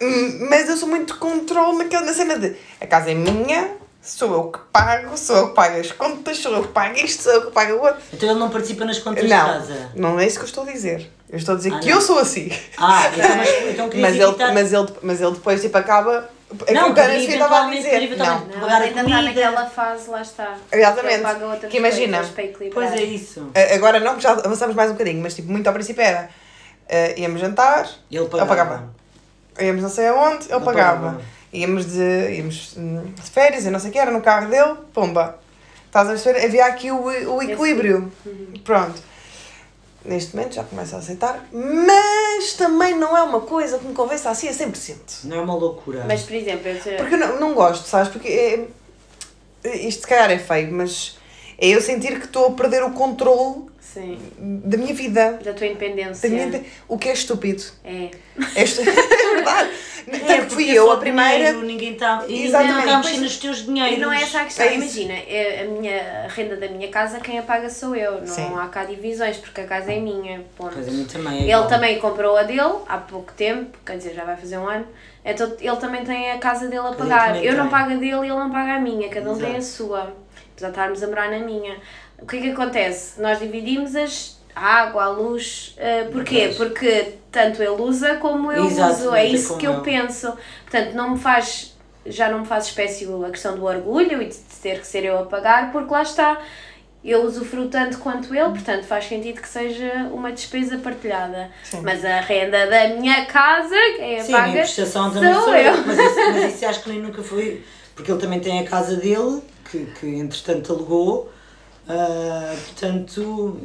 Hum, 0.00 0.46
Mas 0.48 0.68
eu 0.70 0.76
sou 0.78 0.88
muito 0.88 1.18
controle 1.18 1.76
naquela 1.76 2.06
na 2.06 2.14
cena 2.14 2.38
de 2.38 2.56
a 2.80 2.86
casa 2.86 3.10
é 3.10 3.14
minha, 3.14 3.70
sou 4.02 4.32
eu 4.32 4.44
que 4.50 4.58
pago, 4.72 5.16
sou 5.16 5.36
eu 5.36 5.48
que 5.48 5.54
pago 5.54 5.78
as 5.78 5.92
contas, 5.92 6.38
sou 6.38 6.52
eu 6.52 6.62
que 6.62 6.68
pago 6.68 6.94
isto, 6.96 7.22
sou 7.24 7.32
eu 7.32 7.46
que 7.46 7.52
pago 7.52 7.74
o 7.74 7.82
outro. 7.82 8.00
Então 8.12 8.30
ele 8.30 8.38
não 8.38 8.48
participa 8.50 8.84
nas 8.84 8.98
contas 8.98 9.24
de 9.24 9.30
Não, 9.30 9.46
casa. 9.46 9.90
não 9.94 10.18
é 10.20 10.26
isso 10.26 10.36
que 10.38 10.44
eu 10.44 10.48
estou 10.48 10.64
a 10.64 10.72
dizer. 10.72 11.10
Eu 11.28 11.38
estou 11.38 11.54
a 11.54 11.56
dizer 11.58 11.72
Ah, 11.74 11.78
que 11.78 11.88
não. 11.88 11.96
eu 11.96 12.00
sou 12.00 12.18
assim. 12.18 12.50
Ah, 12.76 13.02
então, 13.14 13.36
mas, 13.36 13.48
então 13.70 13.90
Mas 14.00 14.14
ele, 14.16 14.52
mas, 14.54 14.72
ele, 14.72 14.88
mas 15.02 15.20
ele 15.20 15.30
depois 15.32 15.60
tipo 15.60 15.76
acaba. 15.78 16.28
É 16.66 16.72
Não, 16.74 16.88
aquilo 16.90 16.94
que 16.96 17.20
Sofia 17.20 17.34
estava 17.34 17.66
a 17.66 17.70
dizer. 17.70 18.16
Não. 18.16 18.26
Não, 18.46 18.68
a 18.68 18.76
ainda 18.78 19.00
está 19.02 19.22
naquela 19.22 19.66
fase, 19.66 20.10
lá 20.10 20.20
está. 20.20 20.56
Exatamente. 20.72 21.22
Ele 21.24 21.68
Que 21.70 21.76
imagina. 21.76 22.28
Pois 22.74 22.90
é 22.92 23.02
isso. 23.04 23.48
Agora 23.74 24.00
não, 24.00 24.14
porque 24.14 24.22
já 24.22 24.32
avançamos 24.32 24.74
mais 24.74 24.90
um 24.90 24.94
bocadinho, 24.94 25.22
mas 25.22 25.34
tipo, 25.34 25.48
muito 25.52 25.68
ao 25.68 25.72
princípio 25.72 26.02
era. 26.02 26.28
eh, 26.88 27.14
íamos 27.20 27.40
jantar, 27.40 27.88
Ele 28.10 28.22
eu 28.22 28.28
pagava. 28.28 28.48
pagava. 28.48 28.88
íamos 29.60 29.82
não 29.82 29.88
sei 29.90 30.08
aonde, 30.08 30.46
ele 30.46 30.54
Ele 30.54 30.64
pagava. 30.64 30.96
pagava. 31.00 31.22
Íamos 31.52 31.86
de, 31.86 32.36
íamos 32.36 32.74
de 32.76 33.30
férias, 33.30 33.64
eu 33.66 33.72
não 33.72 33.80
sei 33.80 33.90
o 33.90 33.92
que, 33.92 33.98
era 33.98 34.10
no 34.10 34.20
carro 34.20 34.48
dele, 34.48 34.74
pumba. 34.92 35.38
Estás 35.86 36.06
a 36.08 36.12
perceber? 36.12 36.44
Havia 36.44 36.66
aqui 36.66 36.90
o, 36.92 37.02
o 37.34 37.42
equilíbrio. 37.42 38.12
Pronto. 38.64 39.02
Neste 40.04 40.34
momento 40.34 40.54
já 40.54 40.64
começo 40.64 40.94
a 40.94 40.98
aceitar, 41.00 41.46
mas 41.52 42.54
também 42.54 42.96
não 42.96 43.14
é 43.14 43.22
uma 43.22 43.40
coisa 43.40 43.78
que 43.78 43.86
me 43.86 43.92
convença 43.92 44.30
assim 44.30 44.48
a 44.48 44.52
100%. 44.52 45.24
Não 45.24 45.36
é 45.36 45.40
uma 45.42 45.54
loucura. 45.54 46.04
Mas, 46.06 46.22
por 46.22 46.34
exemplo, 46.34 46.68
eu 46.68 46.80
te- 46.80 46.96
Porque 46.96 47.14
eu 47.14 47.18
não, 47.18 47.38
não 47.40 47.54
gosto, 47.54 47.86
sabes? 47.86 48.08
Porque 48.10 48.28
é, 48.28 48.66
isto 49.76 50.02
se 50.02 50.06
calhar 50.06 50.30
é 50.30 50.38
feio, 50.38 50.72
mas 50.72 51.18
é 51.58 51.68
eu 51.68 51.82
sentir 51.82 52.18
que 52.18 52.24
estou 52.26 52.46
a 52.46 52.50
perder 52.52 52.82
o 52.82 52.92
controle 52.92 53.66
Sim, 53.78 54.18
da 54.38 54.78
minha 54.78 54.94
vida. 54.94 55.38
da 55.44 55.52
tua 55.52 55.66
independência. 55.66 56.30
Da 56.30 56.34
minha, 56.34 56.64
o 56.88 56.96
que 56.96 57.08
é 57.08 57.12
estúpido. 57.12 57.62
É. 57.84 58.04
É, 58.54 58.62
é 58.62 58.64
verdade. 59.42 59.70
É, 60.06 60.18
Tanto 60.18 60.46
que 60.46 60.54
fui 60.54 60.70
é 60.70 60.78
eu 60.78 60.90
a 60.90 60.96
primeira. 60.96 61.36
dinheiro, 61.36 61.62
ninguém 61.62 61.92
está. 61.92 62.24
Exatamente. 62.28 62.74
ninguém 62.86 63.00
está 63.00 63.20
nos 63.20 63.36
teus 63.38 63.64
dinheiros. 63.64 63.98
E 63.98 64.00
não 64.00 64.12
é 64.12 64.22
essa 64.22 64.40
a 64.40 64.44
questão. 64.44 64.66
É. 64.66 64.74
Imagina, 64.74 65.12
é 65.12 65.62
a 65.62 65.64
minha 65.66 66.24
a 66.24 66.28
renda 66.28 66.56
da 66.56 66.68
minha 66.68 66.88
casa, 66.88 67.20
quem 67.20 67.38
a 67.38 67.42
paga 67.42 67.68
sou 67.70 67.94
eu. 67.94 68.20
Não 68.20 68.26
Sim. 68.26 68.54
há 68.56 68.66
cá 68.68 68.84
divisões, 68.84 69.36
porque 69.36 69.60
a 69.60 69.66
casa 69.66 69.92
é 69.92 70.00
minha. 70.00 70.42
Ponto. 70.56 70.78
A 70.78 71.12
também 71.12 71.50
é 71.50 71.54
Ele 71.54 71.66
também 71.68 71.98
comprou 71.98 72.36
a 72.36 72.42
dele 72.42 72.78
há 72.88 72.98
pouco 72.98 73.32
tempo, 73.32 73.76
quer 73.84 73.96
dizer, 73.98 74.14
já 74.14 74.24
vai 74.24 74.36
fazer 74.36 74.58
um 74.58 74.68
ano. 74.68 74.86
Então 75.24 75.52
ele 75.60 75.76
também 75.76 76.04
tem 76.04 76.32
a 76.32 76.38
casa 76.38 76.66
dele 76.66 76.88
a 76.88 76.92
pagar. 76.92 77.28
também 77.28 77.44
Eu 77.44 77.56
não 77.56 77.68
pago 77.68 77.92
a 77.92 77.96
dele 77.96 78.06
e 78.06 78.18
ele 78.20 78.28
não 78.30 78.50
paga 78.50 78.74
a 78.76 78.80
minha, 78.80 79.08
cada 79.08 79.30
um 79.30 79.36
tem 79.38 79.54
a 79.54 79.58
Exato. 79.58 79.76
sua. 79.76 80.00
Apesar 80.52 80.68
de 80.68 80.68
estarmos 80.68 81.02
a 81.02 81.06
morar 81.06 81.30
na 81.30 81.38
minha. 81.38 81.76
O 82.18 82.26
que 82.26 82.36
é 82.36 82.40
que 82.40 82.50
acontece? 82.50 83.20
Nós 83.20 83.38
dividimos 83.38 83.96
as, 83.96 84.39
a 84.60 84.82
água, 84.82 85.04
a 85.04 85.08
luz. 85.10 85.74
eh, 85.78 86.04
porquê? 86.04 86.52
Pois. 86.56 86.56
Porque 86.56 87.14
tanto 87.30 87.62
ele 87.62 87.80
usa 87.82 88.16
como 88.16 88.52
eu 88.52 88.66
Exato, 88.66 88.92
uso. 88.92 89.14
É 89.14 89.26
isso 89.26 89.56
que 89.56 89.66
eu 89.66 89.74
eu. 89.74 89.80
penso. 89.82 90.32
Portanto, 90.64 90.94
não 90.94 91.10
me 91.10 91.18
faz. 91.18 91.76
Já 92.06 92.30
não 92.30 92.40
me 92.40 92.46
faz 92.46 92.66
espécie 92.66 93.06
a 93.26 93.30
questão 93.30 93.56
do 93.56 93.64
orgulho 93.64 94.22
e 94.22 94.26
de 94.28 94.36
ter 94.62 94.80
que 94.80 94.86
ser 94.86 95.04
eu 95.04 95.18
a 95.18 95.26
pagar, 95.26 95.70
porque 95.72 95.92
lá 95.92 96.02
está. 96.02 96.40
Eu 97.02 97.24
usufruo 97.24 97.68
tanto 97.68 97.98
quanto 97.98 98.34
ele, 98.34 98.50
portanto 98.50 98.84
faz 98.84 99.06
sentido 99.06 99.40
que 99.40 99.48
seja 99.48 99.90
uma 100.12 100.32
despesa 100.32 100.76
partilhada. 100.78 101.50
Sim. 101.62 101.80
Mas 101.82 102.04
a 102.04 102.20
renda 102.20 102.66
da 102.66 102.88
minha 102.88 103.24
casa, 103.26 103.74
quem 103.96 104.20
a 104.20 104.24
Sim, 104.24 104.34
a 104.34 104.36
paga 104.36 104.48
minha 104.48 104.62
prestação 104.62 105.10
também 105.10 105.32
sou 105.32 105.44
sou 105.44 105.54
eu. 105.54 105.72
eu. 105.74 105.86
Mas 105.86 105.98
isso, 105.98 106.20
mas 106.32 106.44
isso 106.54 106.66
acho 106.66 106.82
que 106.82 106.90
nem 106.90 107.00
nunca 107.00 107.22
foi. 107.22 107.64
Porque 107.94 108.10
ele 108.12 108.20
também 108.20 108.40
tem 108.40 108.60
a 108.60 108.64
casa 108.64 108.96
dele, 108.96 109.42
que, 109.70 109.86
que 109.98 110.06
entretanto 110.06 110.72
alugou. 110.72 111.30
ah, 111.88 112.54
portanto. 112.66 113.58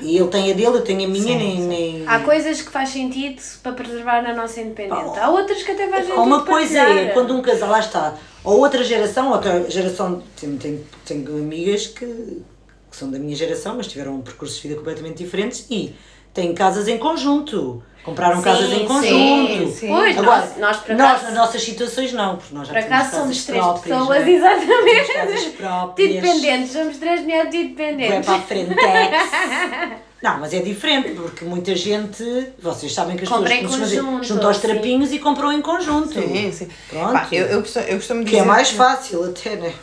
E 0.00 0.16
ele 0.16 0.28
tem 0.28 0.50
a 0.50 0.54
dele, 0.54 0.66
eu 0.66 0.82
tenho 0.82 1.04
a 1.04 1.08
minha, 1.08 1.22
Sim, 1.22 1.36
nem. 1.36 1.56
sim. 1.56 1.66
nem... 1.66 2.08
Há 2.08 2.20
coisas 2.20 2.60
que 2.60 2.70
faz 2.70 2.90
sentido 2.90 3.40
para 3.62 3.72
preservar 3.72 4.24
a 4.24 4.34
nossa 4.34 4.60
independência. 4.60 5.22
Há 5.22 5.30
outras 5.30 5.62
que 5.62 5.70
até 5.70 5.88
faz 5.88 6.04
sentido 6.04 6.20
Há 6.20 6.22
uma 6.22 6.44
coisa 6.44 6.78
é 6.78 7.06
quando 7.10 7.34
um 7.34 7.42
casal 7.42 7.70
lá 7.70 7.80
está, 7.80 8.16
ou 8.42 8.58
outra 8.58 8.82
geração, 8.82 9.30
outra 9.30 9.70
geração, 9.70 10.22
tenho, 10.38 10.58
tenho, 10.58 10.86
tenho 11.04 11.28
amigas 11.36 11.86
que, 11.86 12.06
que 12.06 12.96
são 12.96 13.10
da 13.10 13.18
minha 13.18 13.36
geração, 13.36 13.76
mas 13.76 13.86
tiveram 13.86 14.20
percursos 14.20 14.56
de 14.60 14.68
vida 14.68 14.78
completamente 14.78 15.18
diferentes 15.18 15.66
e 15.70 15.94
têm 16.32 16.54
casas 16.54 16.88
em 16.88 16.98
conjunto. 16.98 17.82
Compraram 18.04 18.36
Sim, 18.36 18.42
casas 18.42 18.70
em 18.70 18.78
sim, 18.80 18.84
conjunto. 18.86 19.72
sim. 19.72 19.88
Pois, 19.88 20.18
Agora, 20.18 20.40
nós, 20.40 20.56
nós 20.58 20.76
por 20.76 20.94
nós, 20.94 21.22
nas 21.22 21.32
nossas 21.34 21.62
situações, 21.62 22.12
não, 22.12 22.36
porque 22.36 22.54
nós 22.54 22.68
já 22.68 22.74
por 22.74 22.82
temos 22.82 22.94
acaso 22.96 23.10
casas 23.10 23.20
somos 23.22 23.44
três 23.46 23.62
próprias, 23.64 23.98
pessoas, 23.98 24.18
não 24.20 24.26
é? 24.26 24.30
exatamente. 24.30 25.12
Casas 25.14 25.44
próprias. 25.44 26.12
Dependentes, 26.12 26.72
somos 26.72 26.96
três 26.98 27.20
mulheres 27.22 27.50
Vai 27.54 27.62
dependentes. 27.64 28.26
para 28.26 28.34
a 28.34 28.40
frente. 28.42 28.74
Não, 30.22 30.40
mas 30.40 30.54
é 30.54 30.60
diferente, 30.60 31.10
porque 31.10 31.44
muita 31.44 31.76
gente, 31.76 32.24
vocês 32.58 32.92
sabem 32.94 33.14
que 33.14 33.24
as 33.24 33.28
Compra 33.28 33.56
pessoas 33.56 33.78
conjunto, 33.92 34.24
juntam 34.24 34.48
aos 34.48 34.56
sim. 34.56 34.68
trapinhos 34.68 35.12
e 35.12 35.18
compram 35.18 35.52
em 35.52 35.60
conjunto. 35.60 36.14
Sim, 36.14 36.50
sim. 36.50 36.68
Pronto. 36.88 37.12
Pá, 37.12 37.28
eu, 37.30 37.44
eu, 37.46 37.60
costumo, 37.60 37.84
eu 37.86 37.96
costumo 37.96 38.20
Que 38.20 38.30
dizer. 38.30 38.38
é 38.38 38.44
mais 38.44 38.70
fácil 38.70 39.22
até, 39.24 39.56
né? 39.56 39.74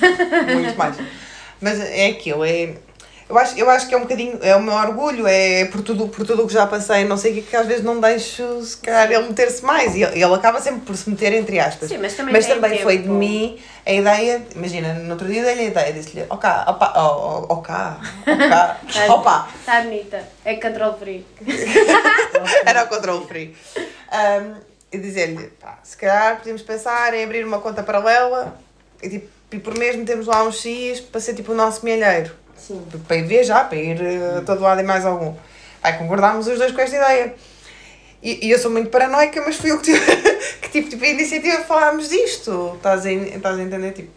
Muito 0.54 0.78
mais. 0.78 0.96
Mas 1.60 1.80
é 1.80 2.06
aquilo, 2.10 2.44
é. 2.44 2.76
Eu 3.28 3.38
acho, 3.38 3.58
eu 3.58 3.68
acho 3.68 3.86
que 3.86 3.94
é 3.94 3.98
um 3.98 4.02
bocadinho, 4.02 4.38
é 4.40 4.56
o 4.56 4.62
meu 4.62 4.72
orgulho, 4.72 5.26
é 5.26 5.66
por 5.66 5.82
tudo 5.82 6.08
por 6.08 6.26
tudo 6.26 6.44
o 6.44 6.46
que 6.46 6.52
já 6.54 6.66
passei, 6.66 7.04
não 7.04 7.18
sei 7.18 7.32
o 7.32 7.34
que, 7.34 7.42
que 7.42 7.56
às 7.56 7.66
vezes 7.66 7.84
não 7.84 8.00
deixo, 8.00 8.62
se 8.62 8.78
calhar, 8.78 9.12
ele 9.12 9.28
meter-se 9.28 9.62
mais. 9.62 9.94
E 9.94 10.02
ele, 10.02 10.22
ele 10.22 10.34
acaba 10.34 10.60
sempre 10.62 10.80
por 10.80 10.96
se 10.96 11.10
meter 11.10 11.34
entre 11.34 11.60
aspas. 11.60 11.90
Sim, 11.90 11.98
mas 11.98 12.14
também 12.14 12.40
tem 12.40 12.82
foi 12.82 12.98
de 12.98 13.08
mim 13.08 13.58
a 13.84 13.92
ideia, 13.92 14.46
imagina, 14.54 14.94
no 14.94 15.10
outro 15.10 15.28
dia 15.28 15.42
dei-lhe 15.44 15.60
a 15.60 15.64
ideia, 15.64 15.92
disse-lhe, 15.92 16.24
ok, 16.28 16.50
opa, 16.66 16.92
ó, 16.96 17.56
cá, 17.56 18.00
cá, 18.24 18.76
opa, 19.08 19.48
Está 19.58 19.82
bonita. 19.82 20.22
É 20.44 20.54
control 20.56 20.96
free. 20.98 21.26
era 22.64 22.84
o 22.84 22.88
controle 22.88 23.26
free. 23.26 23.56
Um, 23.76 24.54
e 24.90 24.98
dizer-lhe, 24.98 25.48
pá, 25.60 25.78
se 25.82 25.96
calhar 25.96 26.36
podíamos 26.38 26.62
pensar 26.62 27.12
em 27.12 27.24
abrir 27.24 27.44
uma 27.44 27.60
conta 27.60 27.82
paralela 27.82 28.58
e, 29.02 29.08
tipo, 29.08 29.28
e 29.52 29.58
por 29.58 29.76
mês 29.76 29.96
metemos 29.96 30.26
lá 30.26 30.44
uns 30.44 30.60
X 30.60 31.00
para 31.00 31.20
ser 31.20 31.34
tipo 31.34 31.52
o 31.52 31.54
nosso 31.54 31.84
milheiro. 31.84 32.32
Sim. 32.58 32.82
Para 33.06 33.16
ir 33.16 33.26
viajar, 33.26 33.68
para 33.68 33.78
ir 33.78 34.00
uh, 34.00 34.44
todo 34.44 34.60
lado 34.62 34.80
e 34.80 34.84
mais 34.84 35.06
algum. 35.06 35.34
Aí 35.82 35.92
concordámos 35.94 36.46
os 36.46 36.58
dois 36.58 36.72
com 36.72 36.80
esta 36.80 36.96
ideia. 36.96 37.34
E, 38.22 38.46
e 38.46 38.50
eu 38.50 38.58
sou 38.58 38.70
muito 38.70 38.90
paranoica, 38.90 39.40
mas 39.44 39.56
fui 39.56 39.70
eu 39.70 39.78
que 39.78 39.84
tive, 39.84 40.00
que 40.60 40.68
tive 40.70 40.88
tipo, 40.90 41.04
a 41.04 41.08
iniciativa 41.08 41.58
de 41.58 41.64
falarmos 41.64 42.08
disto. 42.08 42.72
Estás 42.76 43.06
a, 43.06 43.12
estás 43.12 43.58
a 43.58 43.62
entender? 43.62 43.92
Tipo. 43.92 44.10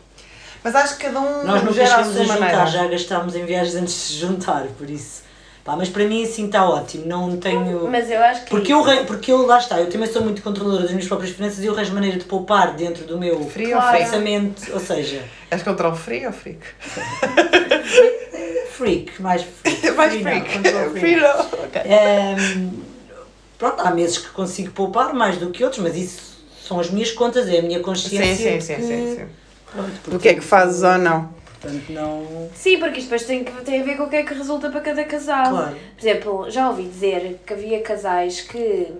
Mas 0.63 0.75
acho 0.75 0.97
que 0.97 1.05
cada 1.05 1.19
um 1.19 1.43
Nós 1.43 1.63
nunca 1.63 1.81
a 1.81 1.85
chegamos 1.85 2.15
a 2.17 2.23
juntar, 2.23 2.39
maneira. 2.39 2.65
já 2.67 2.87
gastámos 2.87 3.35
em 3.35 3.45
viagens 3.45 3.75
antes 3.75 3.93
de 3.93 3.99
se 3.99 4.13
juntar, 4.13 4.65
por 4.77 4.89
isso. 4.89 5.23
Pá, 5.63 5.75
mas 5.75 5.89
para 5.89 6.05
mim 6.05 6.23
assim 6.23 6.47
está 6.47 6.67
ótimo, 6.67 7.05
não 7.05 7.37
tenho... 7.37 7.87
Mas 7.87 8.09
eu 8.09 8.19
acho 8.19 8.45
que. 8.45 8.49
Porque 8.49 8.73
eu, 8.73 8.83
porque 9.05 9.31
eu, 9.31 9.45
lá 9.45 9.59
está, 9.59 9.79
eu 9.79 9.89
também 9.91 10.11
sou 10.11 10.23
muito 10.23 10.41
controladora 10.41 10.81
das 10.83 10.91
minhas 10.91 11.07
próprias 11.07 11.35
finanças 11.35 11.59
e 11.63 11.67
eu 11.67 11.73
arranjo 11.73 11.93
maneira 11.93 12.17
de 12.17 12.25
poupar 12.25 12.73
dentro 12.75 13.03
do 13.05 13.19
meu 13.19 13.47
Frio 13.47 13.77
Claro. 13.77 13.97
pensamento, 13.97 14.73
ou 14.73 14.79
seja, 14.79 15.23
És 15.51 15.61
controle 15.61 15.95
free 15.95 16.25
ou 16.25 16.33
freak? 16.33 16.61
freak, 18.71 19.21
mais 19.21 19.43
freak. 19.43 19.91
Mais 19.95 20.13
Free 20.13 20.23
não, 20.23 20.89
freak. 20.89 20.99
Free 20.99 21.15
não. 21.17 21.39
Ok. 21.65 21.81
Ehm, 21.85 22.69
pronto, 23.57 23.81
há 23.81 23.91
meses 23.91 24.17
que 24.17 24.29
consigo 24.29 24.71
poupar 24.71 25.13
mais 25.13 25.37
do 25.37 25.51
que 25.51 25.63
outros, 25.63 25.81
mas 25.83 25.95
isso 25.95 26.37
são 26.65 26.79
as 26.79 26.89
minhas 26.89 27.11
contas, 27.11 27.47
é 27.47 27.59
a 27.59 27.61
minha 27.61 27.79
consciência. 27.81 28.35
Sim, 28.35 28.59
sim, 28.59 28.61
sim, 28.61 28.75
que- 28.75 28.81
sim, 28.81 29.15
sim. 29.15 29.25
Pronto, 29.71 30.09
Do 30.11 30.19
que 30.19 30.29
é 30.29 30.33
que 30.33 30.41
fazes 30.41 30.81
ou 30.83 30.97
não? 30.97 31.29
Portanto, 31.61 31.91
não. 31.91 32.49
Sim, 32.55 32.79
porque 32.79 32.99
isto 32.99 33.09
depois 33.09 33.23
tem, 33.23 33.43
que, 33.43 33.51
tem 33.63 33.81
a 33.81 33.83
ver 33.85 33.95
com 33.95 34.03
o 34.03 34.09
que 34.09 34.15
é 34.15 34.23
que 34.23 34.33
resulta 34.33 34.69
para 34.71 34.81
cada 34.81 35.03
casal. 35.05 35.49
Claro. 35.51 35.77
Por 35.95 36.01
exemplo, 36.01 36.49
já 36.49 36.67
ouvi 36.69 36.83
dizer 36.83 37.39
que 37.45 37.53
havia 37.53 37.81
casais 37.81 38.41
que 38.41 38.91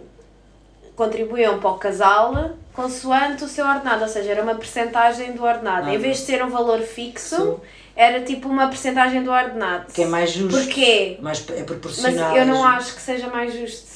contribuíam 0.95 1.59
para 1.59 1.71
o 1.71 1.77
casal 1.79 2.51
consoante 2.73 3.43
o 3.43 3.47
seu 3.47 3.65
ordenado, 3.65 4.03
ou 4.03 4.07
seja, 4.07 4.31
era 4.31 4.43
uma 4.43 4.55
percentagem 4.55 5.33
do 5.33 5.43
ordenado. 5.43 5.89
Ah, 5.89 5.95
em 5.95 5.97
vez 5.97 6.17
de 6.17 6.25
ser 6.25 6.43
um 6.43 6.49
valor 6.49 6.79
fixo, 6.81 7.35
Sim. 7.35 7.57
era 7.95 8.21
tipo 8.21 8.47
uma 8.47 8.67
percentagem 8.67 9.23
do 9.23 9.31
ordenado. 9.31 9.91
Que 9.91 10.03
é 10.03 10.05
mais 10.05 10.31
justo. 10.31 10.57
Porquê? 10.57 11.17
Mais, 11.19 11.43
é 11.49 11.53
Mas 11.55 11.63
proporcional. 11.63 12.37
eu 12.37 12.45
não 12.45 12.65
é 12.65 12.75
acho 12.75 12.95
que 12.95 13.01
seja 13.01 13.27
mais 13.27 13.53
justo. 13.53 13.91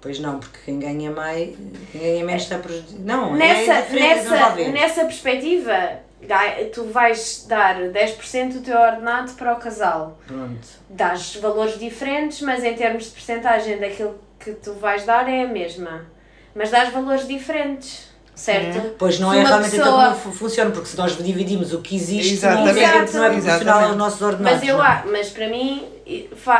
Pois 0.00 0.18
não, 0.20 0.38
porque 0.38 0.58
quem 0.64 0.78
ganha 0.78 1.10
mais, 1.10 1.56
quem 1.90 2.00
ganha 2.00 2.24
menos 2.24 2.42
está 2.42 2.58
prejudicado. 2.58 3.02
Não, 3.04 3.34
Nessa, 3.34 3.72
é 3.72 3.88
não 3.88 3.98
nessa, 3.98 4.54
nessa 4.72 5.04
perspectiva, 5.04 6.00
tu 6.72 6.84
vais 6.84 7.44
dar 7.48 7.76
10% 7.76 8.52
do 8.54 8.60
teu 8.60 8.78
ordenado 8.78 9.32
para 9.32 9.52
o 9.52 9.56
casal. 9.56 10.18
Pronto. 10.26 10.66
dás 10.88 11.36
valores 11.36 11.78
diferentes, 11.78 12.40
mas 12.42 12.62
em 12.64 12.74
termos 12.74 13.04
de 13.04 13.10
percentagem 13.10 13.78
daquilo 13.78 14.18
que 14.38 14.52
tu 14.52 14.72
vais 14.74 15.04
dar 15.04 15.28
é 15.28 15.42
a 15.44 15.48
mesma. 15.48 16.06
Mas 16.54 16.70
dás 16.70 16.90
valores 16.92 17.26
diferentes, 17.28 18.08
certo? 18.34 18.94
Pois 18.98 19.18
não 19.18 19.30
Se 19.32 19.38
é 19.38 19.42
realmente 19.44 19.76
então 19.76 19.84
pessoa- 19.84 20.04
como 20.08 20.16
fu- 20.16 20.32
funciona, 20.32 20.70
porque 20.70 20.88
se 20.88 20.96
nós 20.96 21.16
dividimos 21.16 21.72
o 21.72 21.80
que 21.82 21.94
existe, 21.96 22.34
Exatamente. 22.34 22.74
não 22.74 22.82
é, 22.82 22.86
não 23.12 23.24
é 23.24 23.30
proporcional 23.30 23.84
aos 23.88 23.96
nossos 23.96 24.22
ordenados. 24.22 24.60
Mas, 24.60 24.68
eu, 24.68 24.78
não 24.78 24.84
é? 24.86 25.02
mas 25.10 25.28
para 25.30 25.48
mim 25.48 25.86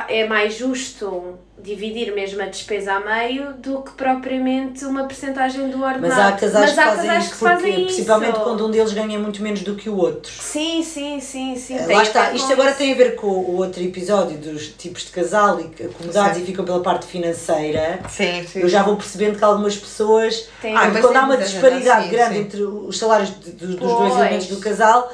é 0.08 0.26
mais 0.26 0.54
justo 0.56 1.38
dividir 1.58 2.12
mesmo 2.14 2.42
a 2.42 2.46
despesa 2.46 2.94
a 2.94 3.00
meio 3.00 3.54
do 3.54 3.80
que 3.80 3.92
propriamente 3.92 4.84
uma 4.84 5.04
percentagem 5.04 5.70
do 5.70 5.82
ordenado. 5.82 6.00
Mas 6.00 6.18
há 6.18 6.32
casais 6.32 6.72
que 6.72 6.80
há 6.80 6.84
fazem 6.84 7.06
casais 7.06 7.24
isso, 7.24 7.32
que 7.32 7.38
porque, 7.38 7.54
fazem 7.54 7.72
principalmente 7.84 8.34
isso. 8.34 8.42
quando 8.44 8.66
um 8.66 8.70
deles 8.70 8.92
ganha 8.92 9.18
muito 9.18 9.42
menos 9.42 9.60
do 9.62 9.74
que 9.76 9.88
o 9.88 9.96
outro. 9.96 10.30
Sim, 10.32 10.82
sim, 10.82 11.20
sim, 11.20 11.56
sim. 11.56 11.78
tem 11.78 11.94
Lá 11.94 12.00
a 12.00 12.02
está, 12.02 12.32
isto 12.32 12.52
agora 12.52 12.70
isso. 12.70 12.78
tem 12.78 12.92
a 12.92 12.96
ver 12.96 13.14
com 13.16 13.26
o 13.28 13.56
outro 13.56 13.82
episódio 13.82 14.36
dos 14.36 14.68
tipos 14.68 15.02
de 15.06 15.10
casal 15.12 15.60
e 15.60 15.68
que 15.68 15.84
acomodados 15.84 16.36
Sim. 16.36 16.42
e 16.42 16.46
ficam 16.46 16.64
pela 16.64 16.80
parte 16.82 17.06
financeira. 17.06 18.00
Sim, 18.08 18.44
sim. 18.46 18.60
Eu 18.60 18.68
já 18.68 18.82
vou 18.82 18.96
percebendo 18.96 19.38
que 19.38 19.44
algumas 19.44 19.76
pessoas, 19.76 20.48
Tem- 20.60 20.76
Ah, 20.76 20.90
quando, 20.90 21.02
mas 21.04 21.16
há 21.16 21.24
uma 21.24 21.36
disparidade 21.36 22.08
grande 22.08 22.34
sim. 22.34 22.40
entre 22.40 22.62
os 22.62 22.98
salários 22.98 23.30
de- 23.40 23.52
dos, 23.52 23.68
dos 23.76 23.78
dois 23.78 24.12
Pois. 24.12 24.16
elementos 24.20 24.46
do 24.48 24.58
casal, 24.58 25.10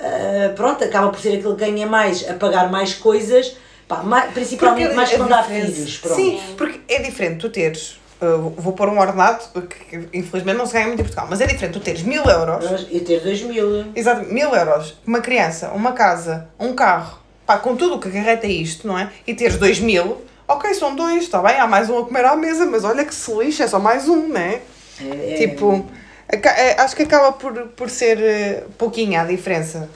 ah, 0.00 0.52
pronto, 0.56 0.82
acaba 0.82 1.08
por 1.10 1.20
ser 1.20 1.38
aquele 1.38 1.54
que 1.54 1.60
ganha 1.60 1.86
mais 1.86 2.28
a 2.28 2.34
pagar 2.34 2.70
mais 2.70 2.94
coisas, 2.94 3.56
pá, 3.88 4.02
mais- 4.02 4.32
principalmente 4.32 4.82
Porque 4.84 4.96
mais 4.96 5.12
a 5.12 5.16
quando 5.16 5.32
há 5.32 5.42
filhos. 5.42 5.96
Pronto. 5.98 6.16
Sim, 6.16 6.40
porque 6.56 6.80
é 6.88 7.02
diferente 7.02 7.38
tu 7.40 7.50
teres. 7.50 8.00
uh, 8.22 8.50
vou 8.56 8.72
pôr 8.72 8.88
um 8.88 8.98
ordenado, 8.98 9.44
que 9.68 10.08
infelizmente 10.16 10.56
não 10.56 10.64
se 10.66 10.72
ganha 10.72 10.86
muito 10.86 11.00
em 11.00 11.04
Portugal, 11.04 11.26
mas 11.28 11.40
é 11.42 11.46
diferente 11.46 11.72
tu 11.74 11.80
teres 11.80 12.02
mil 12.02 12.24
euros, 12.24 12.86
E 12.90 13.00
ter 13.00 13.20
2 13.20 13.42
mil. 13.42 13.86
exato, 13.94 14.24
mil 14.32 14.54
euros, 14.54 14.96
uma 15.06 15.20
criança, 15.20 15.70
uma 15.70 15.92
casa, 15.92 16.48
um 16.58 16.74
carro, 16.74 17.18
pá, 17.44 17.58
com 17.58 17.76
tudo 17.76 17.96
o 17.96 18.00
que 18.00 18.08
acarreta 18.08 18.46
isto, 18.46 18.86
não 18.86 18.98
é? 18.98 19.10
E 19.26 19.34
teres 19.34 19.56
dois 19.58 19.78
mil, 19.78 20.22
Ok, 20.46 20.72
são 20.74 20.94
dois, 20.94 21.24
está 21.24 21.40
bem, 21.40 21.58
há 21.58 21.66
mais 21.66 21.88
um 21.88 21.98
a 21.98 22.04
comer 22.04 22.24
à 22.26 22.36
mesa, 22.36 22.66
mas 22.66 22.84
olha 22.84 23.02
que 23.04 23.14
se 23.14 23.32
lixa, 23.34 23.64
é 23.64 23.66
só 23.66 23.78
mais 23.78 24.08
um, 24.10 24.28
né? 24.28 24.60
É, 25.00 25.32
é- 25.32 25.36
Tipo, 25.38 25.86
aca- 26.28 26.50
é, 26.50 26.78
acho 26.80 26.94
que 26.94 27.02
acaba 27.02 27.32
por, 27.32 27.68
por 27.68 27.88
ser 27.88 28.18
eh, 28.20 28.64
pouquinha 28.76 29.22
a 29.22 29.24
diferença. 29.24 29.88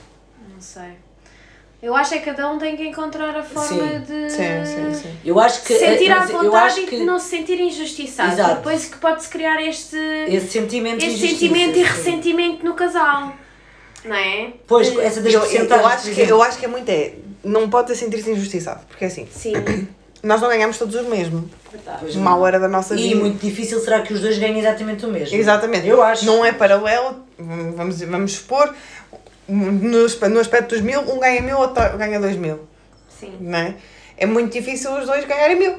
Não 0.54 0.58
sei. 0.60 0.92
Eu 1.80 1.94
acho 1.94 2.14
é 2.14 2.18
que 2.18 2.24
cada 2.24 2.50
um 2.50 2.58
tem 2.58 2.76
que 2.76 2.84
encontrar 2.88 3.36
a 3.36 3.42
forma 3.42 3.68
Sim. 3.68 4.00
de 4.00 4.30
Sim, 4.30 4.64
sim, 4.64 4.94
sim. 4.94 5.16
Eu 5.24 5.38
acho 5.38 5.62
que. 5.62 5.74
se 5.74 5.78
sentir 5.78 6.10
à 6.10 6.16
mas 6.20 6.30
eu 6.30 6.42
vontade 6.42 6.80
e 6.80 6.86
que 6.86 6.96
de 6.98 7.04
não 7.04 7.20
se 7.20 7.28
sentir 7.30 7.60
injustiçado. 7.60 8.32
Exato. 8.32 8.56
Depois 8.56 8.84
que 8.86 8.96
pode-se 8.98 9.28
criar 9.28 9.62
este, 9.62 9.96
esse 10.28 10.48
sentimento 10.48 11.04
este 11.04 11.28
sentimento 11.28 11.78
e 11.78 11.82
ressentimento 11.84 12.64
no 12.64 12.74
casal. 12.74 13.32
Não 14.04 14.16
é? 14.16 14.52
Pois, 14.66 14.90
De- 14.90 15.00
essa 15.00 15.20
das 15.20 15.32
Eu, 15.32 15.42
eu, 15.44 15.86
acho 15.86 16.10
que, 16.10 16.20
eu 16.20 16.42
acho 16.42 16.58
que 16.58 16.64
é 16.64 16.68
muito. 16.68 16.88
É, 16.88 17.12
não 17.44 17.70
pode 17.70 17.94
sentir-se 17.94 18.30
injustiçado, 18.32 18.80
porque 18.88 19.04
é 19.04 19.08
assim, 19.08 19.28
Sim, 19.30 19.52
nós 20.22 20.40
não 20.40 20.48
ganhamos 20.48 20.78
todos 20.78 20.96
o 20.96 21.04
mesmo. 21.04 21.48
verdade. 21.70 22.18
Uma 22.18 22.36
hora 22.36 22.58
da 22.58 22.66
nossa 22.68 22.94
E 22.96 23.08
vida. 23.10 23.20
muito 23.20 23.38
difícil 23.44 23.78
será 23.80 24.00
que 24.02 24.12
os 24.12 24.20
dois 24.20 24.36
ganhem 24.38 24.58
exatamente 24.58 25.06
o 25.06 25.08
mesmo. 25.10 25.36
Exatamente. 25.36 25.86
Eu 25.86 26.02
acho. 26.02 26.26
Não 26.26 26.44
é 26.44 26.52
paralelo, 26.52 27.24
vamos, 27.38 28.00
vamos 28.02 28.32
supor, 28.32 28.74
no, 29.48 30.06
no 30.28 30.40
aspecto 30.40 30.74
dos 30.74 30.80
mil, 30.80 31.00
um 31.00 31.18
ganha 31.18 31.40
mil, 31.40 31.58
outro 31.58 31.96
ganha 31.96 32.20
dois 32.20 32.36
mil. 32.36 32.68
Sim. 33.08 33.36
Não 33.40 33.58
é? 33.58 33.74
é 34.16 34.26
muito 34.26 34.52
difícil 34.52 34.92
os 34.92 35.06
dois 35.06 35.24
ganharem 35.24 35.58
mil. 35.58 35.78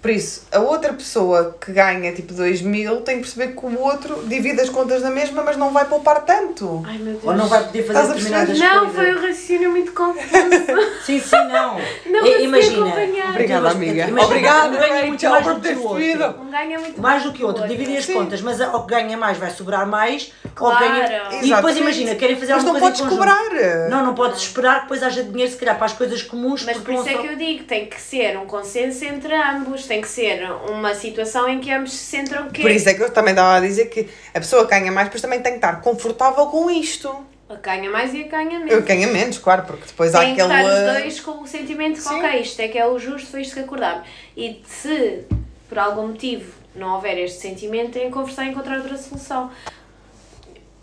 Por 0.00 0.10
isso, 0.12 0.46
a 0.52 0.60
outra 0.60 0.92
pessoa 0.92 1.56
que 1.60 1.72
ganha 1.72 2.12
tipo 2.12 2.32
2 2.32 2.62
mil 2.62 3.00
tem 3.00 3.16
que 3.16 3.22
perceber 3.22 3.48
que 3.54 3.66
o 3.66 3.80
outro 3.80 4.22
divide 4.28 4.60
as 4.60 4.68
contas 4.68 5.02
na 5.02 5.10
mesma, 5.10 5.42
mas 5.42 5.56
não 5.56 5.72
vai 5.72 5.86
poupar 5.86 6.20
tanto. 6.24 6.84
Ai 6.86 6.98
meu 6.98 7.14
Deus. 7.14 7.24
Ou 7.24 7.34
não 7.34 7.48
vai 7.48 7.64
poder 7.64 7.82
fazer 7.82 8.06
determinadas 8.14 8.58
Não, 8.60 8.78
coisas. 8.86 8.94
foi 8.94 9.10
um 9.14 9.20
raciocínio 9.20 9.70
muito 9.72 9.92
confuso. 9.92 10.22
Sim, 11.04 11.20
sim, 11.20 11.36
não. 11.48 11.78
Não 12.06 12.24
É, 12.26 12.42
imagina. 12.42 12.86
acompanhar. 12.86 13.30
Obrigada, 13.30 13.70
amiga. 13.70 13.92
Imagina, 14.08 14.24
Obrigada, 14.24 14.68
um 14.76 14.78
ganha 14.78 15.06
muito 15.06 15.28
mais 15.28 15.44
por 15.44 15.54
do 15.54 15.60
que 15.68 15.74
o 15.74 15.82
outro. 15.82 16.40
Um 16.42 16.50
ganha 16.50 16.78
muito 16.78 17.00
Mais 17.02 17.22
do 17.24 17.32
que 17.32 17.42
o 17.42 17.46
outro, 17.46 17.66
dividem 17.68 17.96
as 17.96 18.04
Sim. 18.04 18.14
contas, 18.14 18.40
mas 18.40 18.60
ao 18.60 18.86
que 18.86 18.94
ganha 18.94 19.16
mais 19.16 19.36
vai 19.38 19.50
sobrar 19.50 19.86
mais, 19.86 20.32
Claro. 20.54 20.76
que 20.78 20.84
ganha. 20.90 21.28
E 21.42 21.54
depois 21.54 21.76
imagina, 21.76 22.14
querem 22.14 22.36
fazer 22.36 22.52
Mas 22.52 22.64
alguma 22.64 22.78
não 22.78 22.80
coisa 22.88 23.02
podes 23.04 23.14
em 23.14 23.18
conjunto. 23.18 23.38
cobrar. 23.50 23.88
Não, 23.90 24.06
não 24.06 24.14
podes 24.14 24.40
esperar 24.42 24.74
que 24.76 24.80
depois 24.82 25.02
haja 25.02 25.22
dinheiro, 25.24 25.50
se 25.52 25.58
calhar, 25.58 25.76
para 25.76 25.86
as 25.86 25.92
coisas 25.92 26.22
comuns. 26.22 26.64
Mas 26.64 26.76
por 26.78 26.94
isso 26.94 27.08
é 27.08 27.12
não 27.14 27.22
que 27.22 27.26
eu 27.28 27.36
digo, 27.36 27.64
tem 27.64 27.86
que 27.86 28.00
ser 28.00 28.36
um 28.38 28.46
consenso 28.46 29.04
entre 29.04 29.34
ambos, 29.34 29.86
tem 29.88 30.00
que 30.00 30.08
ser 30.08 30.48
uma 30.70 30.94
situação 30.94 31.48
em 31.48 31.58
que 31.60 31.70
ambos 31.72 31.92
se 31.92 32.04
centram 32.04 32.48
que 32.50 32.62
Por 32.62 32.70
isso 32.70 32.88
é 32.88 32.94
que 32.94 33.02
eu 33.02 33.10
também 33.10 33.32
estava 33.32 33.56
a 33.56 33.60
dizer 33.60 33.86
que 33.86 34.08
a 34.34 34.38
pessoa 34.40 34.64
que 34.64 34.70
ganha 34.70 34.92
mais, 34.92 35.08
depois 35.08 35.22
também 35.22 35.40
tem 35.40 35.52
que 35.52 35.58
estar 35.58 35.80
confortável 35.80 36.46
com 36.46 36.70
isto. 36.70 37.24
a 37.48 37.54
ganha 37.56 37.90
mais 37.90 38.12
e 38.14 38.22
a 38.24 38.28
ganha 38.28 38.58
Eu 38.60 38.64
menos. 38.66 38.84
ganho 38.84 39.12
menos, 39.12 39.38
claro, 39.38 39.62
porque 39.64 39.86
depois 39.86 40.14
há 40.14 40.20
Tem 40.20 40.34
que 40.34 40.40
aquele. 40.40 40.58
estar 40.60 40.72
os 40.94 41.00
dois 41.02 41.20
com 41.20 41.42
o 41.42 41.46
sentimento 41.46 42.00
que, 42.00 42.08
ok, 42.08 42.40
isto 42.40 42.60
é 42.60 42.68
que 42.68 42.78
é 42.78 42.86
o 42.86 42.98
justo, 42.98 43.30
foi 43.30 43.40
isto 43.42 43.54
que 43.54 43.60
acordámos. 43.60 44.06
E 44.36 44.62
se 44.66 45.24
por 45.68 45.78
algum 45.78 46.08
motivo 46.08 46.52
não 46.74 46.94
houver 46.94 47.18
este 47.18 47.40
sentimento, 47.40 47.92
tem 47.92 48.06
que 48.06 48.10
conversar 48.12 48.44
e 48.44 48.50
encontrar 48.50 48.76
outra 48.78 48.96
solução. 48.96 49.50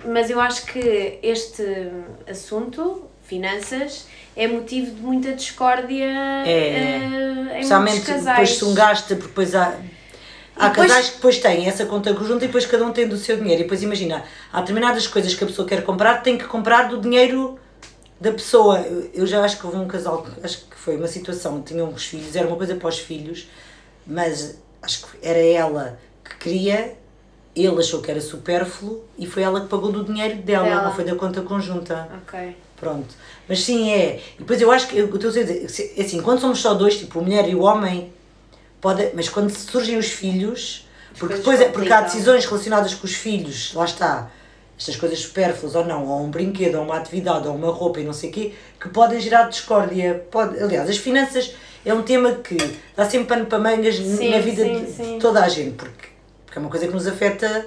Mas 0.04 0.30
eu 0.30 0.40
acho 0.40 0.66
que 0.66 1.20
este 1.24 1.64
assunto, 2.30 3.06
finanças, 3.24 4.06
é 4.36 4.48
motivo 4.48 4.92
de 4.96 5.02
muita 5.02 5.34
discórdia 5.34 6.06
É. 6.46 6.50
eh, 6.50 6.98
em 6.98 7.10
muitos 7.10 7.54
Especialmente 7.56 8.02
casais. 8.02 8.26
depois 8.26 8.50
se 8.58 8.66
um 8.66 8.74
gasta, 8.74 9.16
porque 9.16 9.28
depois 9.30 9.56
há. 9.56 9.76
Há 10.58 10.70
depois- 10.70 10.88
casais 10.88 11.10
que 11.10 11.16
depois 11.16 11.40
têm 11.40 11.68
essa 11.68 11.86
conta 11.86 12.14
conjunta 12.14 12.46
e 12.46 12.48
depois 12.48 12.66
cada 12.66 12.86
um 12.86 12.92
tem 12.94 13.08
do 13.08 13.18
seu 13.18 13.36
dinheiro. 13.38 13.62
E 13.62 13.64
depois 13.64 13.84
imagina, 13.84 14.24
há 14.54 14.62
determinadas 14.62 15.06
coisas 15.08 15.34
que 15.34 15.44
a 15.44 15.48
pessoa 15.48 15.68
quer 15.68 15.84
comprar, 15.84 16.22
tem 16.24 16.38
que 16.38 16.46
comprar 16.46 16.84
do 16.88 17.00
dinheiro 17.02 17.60
da 18.22 18.32
pessoa. 18.32 18.80
Eu, 19.14 19.26
já 19.28 19.44
acho 19.44 19.60
que 19.60 19.66
houve 19.66 19.78
um 19.80 19.88
casal, 19.88 20.24
que 20.24 20.46
acho 20.46 20.60
que 20.70 20.76
foi 20.78 20.96
uma 20.96 21.08
situação, 21.08 21.62
tinham 21.62 21.90
os 21.90 22.06
filhos, 22.06 22.36
era 22.38 22.48
uma 22.48 22.56
coisa 22.56 22.74
para 22.76 22.88
os 22.88 23.00
filhos, 23.00 23.50
mas 24.08 24.58
acho 24.82 25.06
que 25.08 25.18
era 25.28 25.40
ela 25.40 26.00
que 26.24 26.36
queria, 26.38 26.96
ele 27.56 27.80
achou 27.80 28.02
que 28.02 28.12
era 28.12 28.20
supérfluo 28.20 29.04
e 29.18 29.26
foi 29.26 29.44
ela 29.44 29.62
que 29.62 29.68
pagou 29.68 29.92
do 29.92 30.04
dinheiro 30.04 30.36
dela, 30.38 30.66
Dela. 30.66 30.84
não 30.84 30.94
foi 30.94 31.06
da 31.06 31.16
conta 31.16 31.42
conjunta. 31.42 32.08
Ok. 32.24 32.56
Pronto. 32.76 33.16
Mas 33.48 33.62
sim, 33.64 33.90
é. 33.92 34.20
E 34.36 34.40
depois 34.40 34.60
eu 34.62 34.70
acho 34.72 34.88
que 34.88 34.98
eu 34.98 35.06
estou 35.06 35.30
a 35.30 35.34
dizer, 35.34 35.94
é 35.98 36.02
assim, 36.02 36.22
quando 36.22 36.42
somos 36.42 36.60
só 36.60 36.74
dois, 36.74 36.98
tipo, 36.98 37.20
a 37.20 37.22
mulher 37.22 37.48
e 37.48 37.56
o 37.56 37.62
homem, 37.62 38.12
pode, 38.82 39.12
mas 39.14 39.30
quando 39.30 39.50
surgem 39.50 39.98
os 39.98 40.08
filhos, 40.08 40.86
porque 41.18 41.36
depois 41.36 41.62
é, 41.62 41.70
porque 41.70 41.92
há 41.94 42.02
decisões 42.02 42.46
relacionadas 42.46 42.94
com 42.94 43.06
os 43.06 43.14
filhos, 43.14 43.74
lá 43.74 43.86
está, 43.86 44.30
estas 44.78 44.98
coisas 44.98 45.20
supérfluas 45.20 45.74
ou 45.76 45.86
não, 45.86 46.06
ou 46.06 46.22
um 46.24 46.30
brinquedo, 46.30 46.76
ou 46.76 46.84
uma 46.84 46.98
atividade, 46.98 47.48
ou 47.48 47.56
uma 47.56 47.72
roupa 47.72 48.02
e 48.02 48.04
não 48.04 48.12
sei 48.12 48.30
o 48.30 48.34
quê, 48.34 48.54
que 48.80 48.90
podem 48.90 49.20
gerar 49.22 49.44
discórdia. 49.48 50.26
Pode, 50.30 50.62
aliás, 50.62 50.90
as 50.90 50.98
finanças 50.98 51.54
é 51.86 51.94
um 51.94 52.02
tema 52.02 52.34
que 52.34 52.58
dá 52.96 53.10
sempre 53.10 53.28
pano 53.28 53.46
para 53.46 53.60
mangas 53.60 53.96
Sim, 53.96 54.32
na 54.32 54.40
vida 54.40 54.64
sim, 54.64 54.84
de 54.84 54.92
sim. 54.92 55.20
toda 55.20 55.42
a 55.44 55.48
gente, 55.48 55.76
porque, 55.76 56.08
porque 56.56 56.60
é 56.60 56.62
uma 56.62 56.70
coisa 56.70 56.88
que 56.88 56.94
nos 56.94 57.06
afeta, 57.06 57.66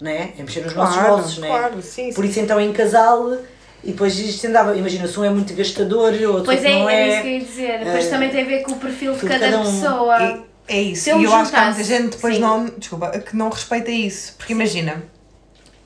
não 0.00 0.10
é? 0.10 0.32
É 0.38 0.42
mexer 0.42 0.62
nos 0.64 0.74
nossos 0.74 0.96
Claro, 0.96 1.16
bolsos, 1.16 1.38
não 1.38 1.44
é? 1.46 1.50
claro, 1.50 1.82
sim, 1.82 2.12
Por 2.14 2.24
sim. 2.24 2.30
isso 2.30 2.40
então 2.40 2.58
em 2.60 2.72
casal 2.72 3.36
e 3.84 3.92
depois 3.92 4.18
isto 4.18 4.46
andava, 4.46 4.74
imagina, 4.76 5.06
se 5.06 5.18
um 5.20 5.24
é 5.24 5.28
muito 5.30 5.52
gastador, 5.54 6.14
outro 6.28 6.44
Pois 6.44 6.64
é, 6.64 6.78
não 6.78 6.88
era 6.88 7.00
é. 7.00 7.08
isso 7.08 7.22
que 7.22 7.28
eu 7.28 7.32
ia 7.32 7.40
dizer. 7.40 7.78
Depois 7.84 8.06
Eh, 8.06 8.08
também 8.10 8.30
tem 8.30 8.42
a 8.42 8.46
ver 8.46 8.62
com 8.62 8.72
o 8.72 8.76
perfil 8.76 9.12
de 9.12 9.20
cada, 9.26 9.38
cada 9.50 9.60
um. 9.60 9.64
pessoa. 9.64 10.22
E- 10.22 10.42
é 10.68 10.80
isso. 10.80 11.02
Se 11.04 11.10
eu 11.10 11.16
e 11.16 11.18
me 11.20 11.24
eu 11.26 11.34
acho 11.34 11.50
que 11.50 11.56
há 11.56 11.64
muita 11.64 11.78
juntasse- 11.82 12.02
gente 12.02 12.16
depois 12.16 12.34
sim. 12.36 12.40
não. 12.40 12.64
Desculpa, 12.66 13.10
que 13.18 13.36
não 13.36 13.50
respeita 13.50 13.90
isso. 13.90 14.34
Porque 14.38 14.52
imagina, 14.54 15.02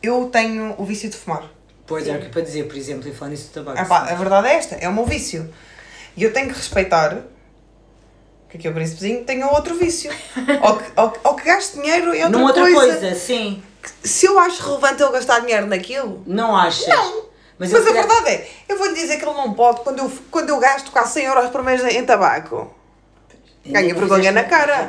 eu 0.03 0.29
tenho 0.31 0.75
o 0.79 0.85
vício 0.85 1.09
de 1.11 1.17
fumar. 1.17 1.51
Pois 1.87 2.07
era 2.07 2.19
o 2.19 2.21
que 2.21 2.27
eu 2.27 2.31
para 2.31 2.43
dizer, 2.43 2.65
por 2.69 2.77
exemplo, 2.77 3.09
e 3.09 3.13
falando 3.15 3.35
isso 3.35 3.49
do 3.49 3.55
tabaco. 3.55 3.79
Ah 3.81 3.85
pá, 3.85 4.11
a 4.11 4.15
verdade 4.15 4.49
é 4.49 4.55
esta, 4.55 4.75
é 4.77 4.89
o 4.89 4.93
meu 4.93 5.05
vício. 5.07 5.49
E 6.17 6.23
eu 6.23 6.33
tenho 6.33 6.49
que 6.49 6.55
respeitar 6.55 7.19
que 8.49 8.57
aqui 8.57 8.69
o 8.69 8.75
príncipezinho 8.75 9.25
tenha 9.25 9.47
outro 9.49 9.75
vício. 9.75 10.11
ou, 10.63 10.77
que, 10.77 10.93
ou, 10.97 11.13
ou 11.25 11.35
que 11.35 11.45
gaste 11.45 11.77
dinheiro 11.77 12.15
em 12.15 12.25
outra, 12.25 12.29
Numa 12.31 12.47
outra 12.47 12.63
coisa. 12.63 12.99
coisa, 13.01 13.15
sim. 13.15 13.63
Se 14.03 14.27
eu 14.27 14.39
acho 14.39 14.63
relevante 14.65 15.03
ele 15.03 15.13
gastar 15.13 15.41
dinheiro 15.41 15.67
naquilo, 15.67 16.23
Não 16.27 16.57
achas? 16.57 16.87
Não. 16.87 17.27
Mas, 17.59 17.73
Mas, 17.73 17.87
a 17.87 17.91
verdade 17.91 18.29
é, 18.29 18.49
eu 18.69 18.77
vou 18.77 18.87
lhe 18.89 18.95
dizer 18.95 19.17
que 19.17 19.25
ele 19.25 19.35
não 19.35 19.55
pode 19.55 19.81
quando 19.81 19.99
eu, 20.01 20.13
quando 20.31 20.51
eu 20.51 20.59
gasto 20.59 20.91
quase 20.91 21.15
100 21.15 21.25
euros 21.25 21.51
por 21.51 21.63
mês 21.63 21.83
em 21.85 22.05
tabaco. 22.05 22.71
Ganha 23.69 23.95
vergonha 23.95 24.33
na 24.33 24.45
cara. 24.45 24.89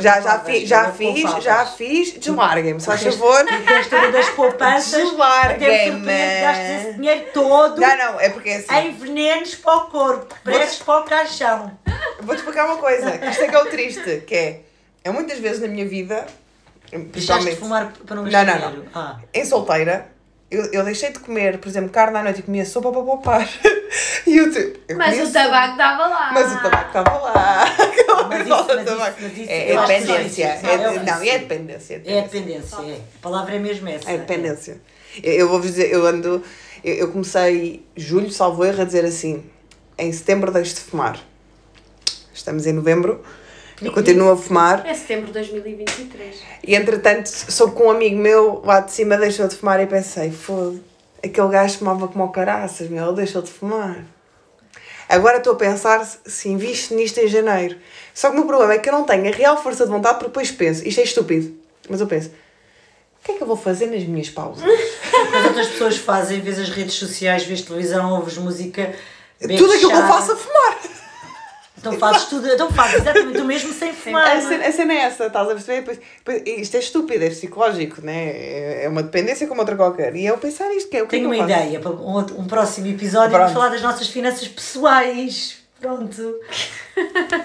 Já, 0.00 0.20
já, 0.20 0.38
fiz, 0.40 0.68
já 0.68 0.92
fiz, 0.92 1.42
já 1.42 1.66
fiz. 1.66 2.12
Deslarguem-me, 2.18 2.80
se 2.80 2.86
faz 2.86 3.02
favor. 3.02 3.44
Queres 3.44 3.86
todas 3.88 4.12
das 4.12 4.28
poupanças, 4.36 5.02
Deslarguem-me. 5.10 6.40
gastes 6.40 6.70
esse 6.86 6.92
dinheiro 6.94 7.26
todo 7.32 7.80
Não, 7.80 7.96
não, 7.96 8.20
é 8.20 8.28
porque 8.28 8.50
é 8.50 8.56
assim. 8.56 8.88
em 8.88 8.92
venenos 8.92 9.54
para 9.56 9.76
o 9.76 9.80
corpo, 9.86 10.34
preços 10.44 10.78
para 10.82 11.00
o 11.00 11.04
caixão. 11.04 11.76
Vou-te 12.20 12.38
explicar 12.38 12.66
uma 12.66 12.76
coisa. 12.76 13.14
Isto 13.28 13.42
é 13.44 13.48
que 13.48 13.54
é 13.54 13.58
o 13.58 13.66
triste, 13.66 14.22
que 14.26 14.34
é, 14.34 14.60
é 15.04 15.10
muitas 15.10 15.38
vezes 15.38 15.60
na 15.60 15.68
minha 15.68 15.86
vida, 15.86 16.26
Deixaste 16.92 17.48
de 17.48 17.56
fumar 17.56 17.90
para 18.06 18.16
não 18.16 18.24
Não, 18.24 18.30
gastar 18.30 18.60
não, 18.60 18.68
dinheiro? 18.70 18.90
Ah. 18.94 19.16
em 19.32 19.44
solteira, 19.46 20.08
eu, 20.52 20.64
eu 20.72 20.84
deixei 20.84 21.10
de 21.10 21.18
comer, 21.18 21.58
por 21.58 21.68
exemplo, 21.68 21.90
carne 21.90 22.18
à 22.18 22.22
noite 22.22 22.40
e 22.40 22.42
comia 22.42 22.64
sopa 22.64 22.90
para 22.92 23.02
poupar. 23.02 23.48
E 24.26 24.38
eu, 24.38 24.50
tipo, 24.50 24.78
eu 24.88 24.96
Mas 24.96 25.28
o 25.28 25.30
tabaco 25.32 25.72
estava 25.72 26.06
lá. 26.06 26.30
Mas 26.32 26.52
o 26.52 26.62
tabaco 26.62 26.86
estava 26.86 27.18
lá. 27.18 27.62
Aquela 27.68 28.28
Mas 28.28 28.48
coisa 28.48 28.54
isso- 28.54 28.66
mas 28.66 28.86
isso- 28.86 29.16
mas 29.20 29.32
isso 29.38 29.50
É, 29.50 29.72
é 29.72 29.86
dependência. 29.86 30.44
É- 30.44 30.78
não 31.04 31.22
é 31.22 31.28
é 31.28 31.38
dependência. 31.38 32.02
É 32.06 32.18
a 32.18 32.22
dependência, 32.22 32.76
é. 32.76 32.94
A 32.94 33.22
palavra 33.22 33.54
é 33.54 33.58
mesmo 33.58 33.88
essa. 33.88 34.10
É 34.10 34.16
dependência. 34.16 34.80
Eu, 35.22 35.32
eu 35.34 35.48
vou-vos 35.48 35.66
dizer, 35.66 35.92
eu 35.92 36.06
ando. 36.06 36.42
Eu, 36.82 36.94
eu 36.94 37.12
comecei 37.12 37.84
julho, 37.94 38.30
salvo 38.30 38.64
erro, 38.64 38.80
a 38.80 38.84
dizer 38.84 39.04
assim: 39.04 39.44
em 39.98 40.10
setembro 40.12 40.50
deixo 40.50 40.74
de 40.76 40.80
fumar. 40.80 41.18
Estamos 42.32 42.66
em 42.66 42.72
novembro, 42.72 43.22
continuo 43.90 44.30
a 44.32 44.36
fumar. 44.36 44.86
É 44.86 44.94
setembro 44.94 45.26
de 45.26 45.32
2023. 45.32 46.36
E 46.62 46.74
entretanto, 46.74 47.26
sou 47.26 47.70
com 47.72 47.86
um 47.86 47.90
amigo 47.90 48.16
meu 48.16 48.62
lá 48.64 48.80
de 48.80 48.92
cima, 48.92 49.16
deixou 49.16 49.48
de 49.48 49.56
fumar 49.56 49.80
e 49.80 49.86
pensei: 49.86 50.30
foda 50.30 50.78
aquele 51.24 51.48
gajo 51.48 51.78
fumava 51.78 52.08
como 52.08 52.24
o 52.24 52.28
caraças, 52.30 52.88
meu, 52.88 53.04
ele 53.06 53.16
deixou 53.16 53.40
de 53.42 53.50
fumar. 53.50 54.04
Agora 55.08 55.38
estou 55.38 55.52
a 55.52 55.56
pensar 55.56 56.04
se- 56.04 56.48
invisto 56.48 56.94
nisto 56.94 57.18
em 57.18 57.28
janeiro. 57.28 57.76
Só 58.14 58.28
que 58.28 58.34
o 58.34 58.38
meu 58.38 58.46
problema 58.46 58.74
é 58.74 58.78
que 58.78 58.88
eu 58.88 58.92
não 58.92 59.04
tenho 59.04 59.28
a 59.28 59.30
real 59.36 59.62
força 59.62 59.84
de 59.84 59.90
vontade, 59.90 60.14
porque 60.14 60.28
depois 60.28 60.50
penso: 60.50 60.86
isto 60.86 61.00
é 61.00 61.04
estúpido. 61.04 61.54
Mas 61.88 62.00
eu 62.00 62.06
penso: 62.06 62.28
o 62.28 63.24
que 63.24 63.32
é 63.32 63.34
que 63.36 63.42
eu 63.42 63.46
vou 63.46 63.56
fazer 63.56 63.86
nas 63.86 64.02
minhas 64.04 64.30
pausas? 64.30 64.64
As 65.36 65.44
outras 65.46 65.68
pessoas 65.68 65.96
fazem, 65.96 66.40
vês 66.40 66.58
as 66.58 66.68
redes 66.68 66.94
sociais, 66.94 67.44
vês 67.44 67.62
televisão, 67.62 68.12
ouves 68.14 68.36
música. 68.36 68.94
Tudo 69.40 69.72
aquilo 69.72 69.90
que 69.90 69.96
eu 69.96 70.06
faço 70.08 70.32
a 70.32 70.36
fumar. 70.36 70.78
Então 71.82 71.98
fazes 71.98 72.24
tudo, 72.26 72.48
então 72.48 72.70
fazes 72.70 73.00
exatamente 73.00 73.38
o 73.40 73.44
mesmo 73.44 73.72
sem 73.72 73.92
fumar. 73.92 74.36
A 74.36 74.40
cena, 74.40 74.66
a 74.66 74.72
cena 74.72 74.92
é 74.92 74.96
essa, 74.98 75.26
estás 75.26 75.48
a 75.48 75.52
perceber? 75.52 75.80
Depois, 75.80 75.98
depois, 76.24 76.42
isto 76.60 76.76
é 76.76 76.80
estúpido, 76.80 77.24
é 77.24 77.28
psicológico, 77.28 78.00
né? 78.00 78.28
É 78.30 78.84
é 78.84 78.88
uma 78.88 79.02
dependência 79.02 79.46
como 79.48 79.60
outra 79.60 79.74
qualquer. 79.76 80.14
E 80.14 80.24
eu 80.24 80.38
pensar 80.38 80.72
isto, 80.74 80.88
que 80.88 80.96
é 80.96 81.02
o 81.02 81.06
que 81.08 81.16
é 81.16 81.18
Tenho 81.18 81.30
que 81.30 81.36
uma 81.36 81.44
ideia 81.44 81.80
para 81.80 81.90
um, 81.90 82.12
outro- 82.14 82.38
um 82.40 82.44
próximo 82.46 82.86
episódio 82.86 83.36
vamos 83.36 83.52
falar 83.52 83.68
das 83.68 83.82
nossas 83.82 84.06
finanças 84.08 84.46
pessoais. 84.48 85.58
Pronto. 85.80 86.36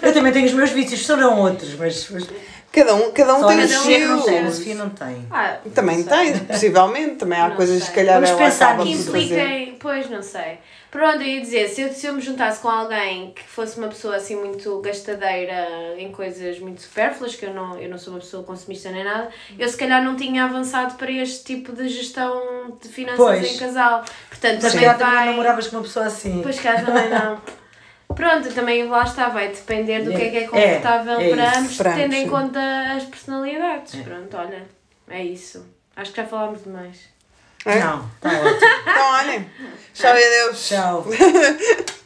Eu 0.02 0.14
também 0.14 0.32
tenho 0.32 0.46
os 0.46 0.54
meus 0.54 0.70
vícios, 0.70 1.06
serão 1.06 1.40
outros, 1.40 1.74
mas. 1.76 2.08
mas 2.12 2.28
Cada 2.72 2.94
um, 2.94 3.12
cada 3.12 3.34
um 3.36 3.40
só 3.40 3.48
tem 3.48 3.60
os 3.64 3.72
Sofia 3.72 3.98
que 4.00 4.06
não 4.06 4.22
tem, 4.22 4.38
a 4.38 4.42
seus. 4.44 4.56
Sofia 4.58 4.76
não 4.76 4.90
tem. 4.90 5.26
Ah, 5.32 5.58
Também 5.74 6.04
tem, 6.04 6.38
possivelmente. 6.40 7.16
Também 7.16 7.40
há 7.40 7.48
Não 7.50 7.56
coisas, 7.56 7.78
sei. 7.78 7.88
se 7.88 7.92
calhar, 7.92 8.16
Vamos 8.16 8.30
ela 8.30 8.40
pensar 8.40 8.78
Que 8.78 8.92
impliquem 8.92 9.78
pois, 9.80 10.10
não 10.12 10.22
sei. 10.22 10.60
Pronto, 10.90 11.22
eu 11.22 11.28
ia 11.28 11.42
dizer, 11.42 11.68
se 11.68 11.82
eu, 11.82 11.92
se 11.92 12.08
eu 12.08 12.14
me 12.14 12.22
juntasse 12.22 12.62
com 12.62 12.70
alguém 12.70 13.32
que 13.32 13.44
fosse 13.44 13.78
uma 13.78 13.88
pessoa 13.90 14.16
assim 14.16 14.36
muito 14.38 14.80
gastadeira 14.80 15.94
em 15.98 16.12
coisas 16.12 16.60
muito 16.60 16.82
supérfluas, 16.82 17.36
que 17.36 17.46
eu 17.46 17.54
não, 17.54 17.78
eu 17.78 17.90
não 17.90 17.98
sou 17.98 18.14
uma 18.14 18.20
pessoa 18.20 18.42
consumista 18.44 18.90
nem 18.90 19.04
nada, 19.04 19.30
eu 19.60 19.68
se 19.68 19.76
calhar 19.78 20.02
não 20.04 20.16
tinha 20.16 20.46
avançado 20.46 20.96
para 20.96 21.12
este 21.12 21.44
tipo 21.44 21.74
de 21.74 21.90
gestão 21.90 22.78
de 22.82 22.88
finanças 22.88 23.18
Pois. 23.18 23.56
em 23.56 23.58
casal. 23.58 24.04
Portanto, 24.30 24.60
Mas 24.64 24.72
também 24.74 24.88
calhar 24.88 24.98
também 24.98 25.16
vai... 25.16 25.26
namoravas 25.28 25.68
com 25.68 25.76
uma 25.78 25.84
pessoa 25.84 26.06
assim. 26.06 26.40
Pois 26.42 26.60
cá 26.60 26.82
também 26.82 27.10
não. 27.10 27.42
Pronto, 28.16 28.52
também 28.54 28.88
lá 28.88 29.04
está, 29.04 29.28
vai 29.30 29.50
depender 29.50 30.02
do 30.04 30.12
que 30.12 30.22
é 30.22 30.30
que 30.30 30.38
é 30.38 30.44
É, 30.44 30.48
confortável 30.48 31.20
é 31.20 31.30
para 31.30 31.50
isso. 31.50 31.60
ambos, 31.60 31.78
Para 31.78 31.94
tendo 31.94 32.14
em 32.14 32.24
sim. 32.24 32.30
conta 32.30 32.60
as 32.96 33.04
personalidades. 33.04 33.96
Pronto, 34.02 34.38
olha, 34.38 34.66
é 35.10 35.24
isso. 35.24 35.66
Acho 35.96 36.12
que 36.12 36.22
já 36.22 36.26
falámos 36.28 36.64
demais. 36.64 37.17
É? 37.68 37.80
Não, 37.82 38.10
está 38.16 38.30
ótimo. 38.30 38.70
Então, 38.82 39.12
olhem. 39.12 39.52
Tchau 39.94 40.16
e 40.16 40.24
adeus. 40.24 40.68
Tchau. 40.68 41.06